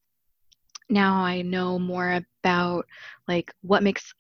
[0.89, 2.87] now I know more about
[3.27, 4.13] like what makes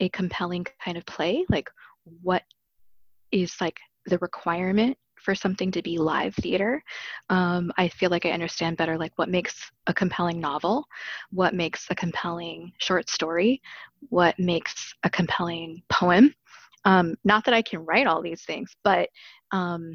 [0.00, 1.68] a compelling kind of play like
[2.22, 2.42] what
[3.32, 6.82] is like the requirement for something to be live theater.
[7.28, 10.84] Um, i feel like i understand better like what makes a compelling novel
[11.30, 13.60] what makes a compelling short story
[14.08, 16.34] what makes a compelling poem.
[16.86, 19.08] Um, not that i can write all these things but
[19.52, 19.94] um,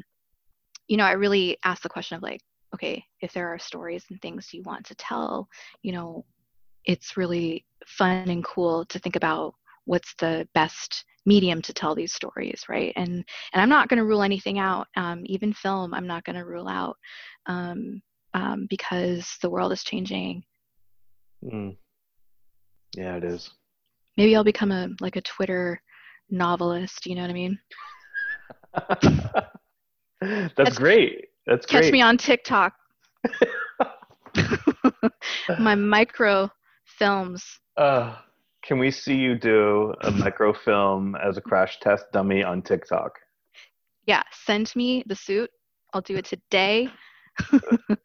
[0.86, 2.40] you know i really ask the question of like
[2.76, 5.48] okay if there are stories and things you want to tell
[5.82, 6.24] you know
[6.84, 9.54] it's really fun and cool to think about
[9.86, 13.12] what's the best medium to tell these stories right and
[13.52, 16.44] and i'm not going to rule anything out um, even film i'm not going to
[16.44, 16.96] rule out
[17.46, 18.00] um,
[18.34, 20.42] um, because the world is changing
[21.44, 21.76] Mm.
[22.96, 23.50] Yeah, it is.
[24.16, 25.80] maybe i'll become a like a twitter
[26.30, 27.58] novelist you know what i mean
[30.56, 31.26] That's Catch- great.
[31.46, 31.92] That's catch great.
[31.92, 32.74] me on tiktok
[35.58, 36.50] my micro
[36.84, 37.44] films
[37.76, 38.16] Uh,
[38.62, 43.12] can we see you do a microfilm as a crash test dummy on TikTok?
[44.06, 45.50] yeah send me the suit
[45.92, 46.88] i'll do it today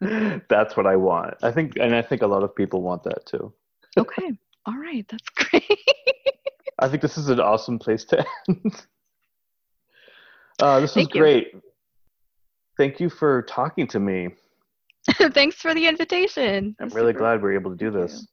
[0.50, 1.36] That's what I want.
[1.42, 3.54] I think, and I think a lot of people want that too.
[3.98, 4.32] okay
[4.66, 5.80] all right that's great
[6.80, 8.86] I think this is an awesome place to end.
[10.62, 11.54] Uh, this was great.
[11.54, 11.62] you.
[12.82, 12.90] Great.
[12.90, 14.30] Thank you for talking to me.
[15.34, 18.28] thanks for the invitation I'm That's really glad we're able to do Thank this.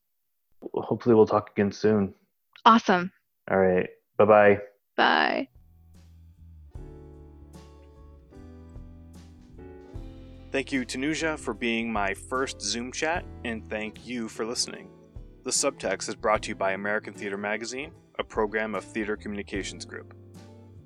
[0.75, 2.15] Hopefully, we'll talk again soon.
[2.65, 3.13] awesome
[3.51, 3.89] All right.
[4.17, 4.59] Bye bye.
[4.97, 5.49] bye
[10.51, 14.89] Thank you, Tanuja, for being my first Zoom chat, and thank you for listening.
[15.45, 19.85] The Subtext is brought to you by American Theatre Magazine, a program of Theatre Communications
[19.85, 20.15] Group.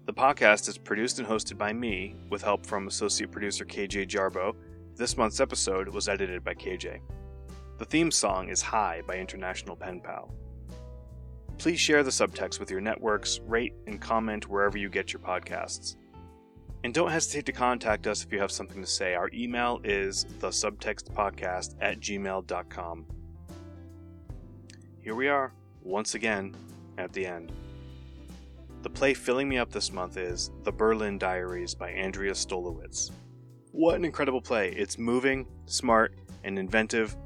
[0.04, 4.56] The podcast is produced and hosted by me, with help from associate producer KJ Jarbo.
[4.96, 6.98] This month's episode was edited by KJ.
[7.78, 10.34] The theme song is High by International Pen Pal.
[11.56, 15.94] Please share the subtext with your networks, rate and comment wherever you get your podcasts.
[16.82, 19.14] And don't hesitate to contact us if you have something to say.
[19.14, 23.06] Our email is thesubtextpodcast at gmail.com.
[24.98, 26.56] Here we are, once again,
[26.98, 27.52] at the end.
[28.82, 33.12] The play filling me up this month is The Berlin Diaries by Andrea Stolowitz.
[33.70, 34.72] What an incredible play!
[34.72, 37.16] It's moving, smart, and inventive.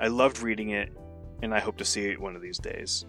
[0.00, 0.90] I loved reading it,
[1.42, 3.04] and I hope to see it one of these days.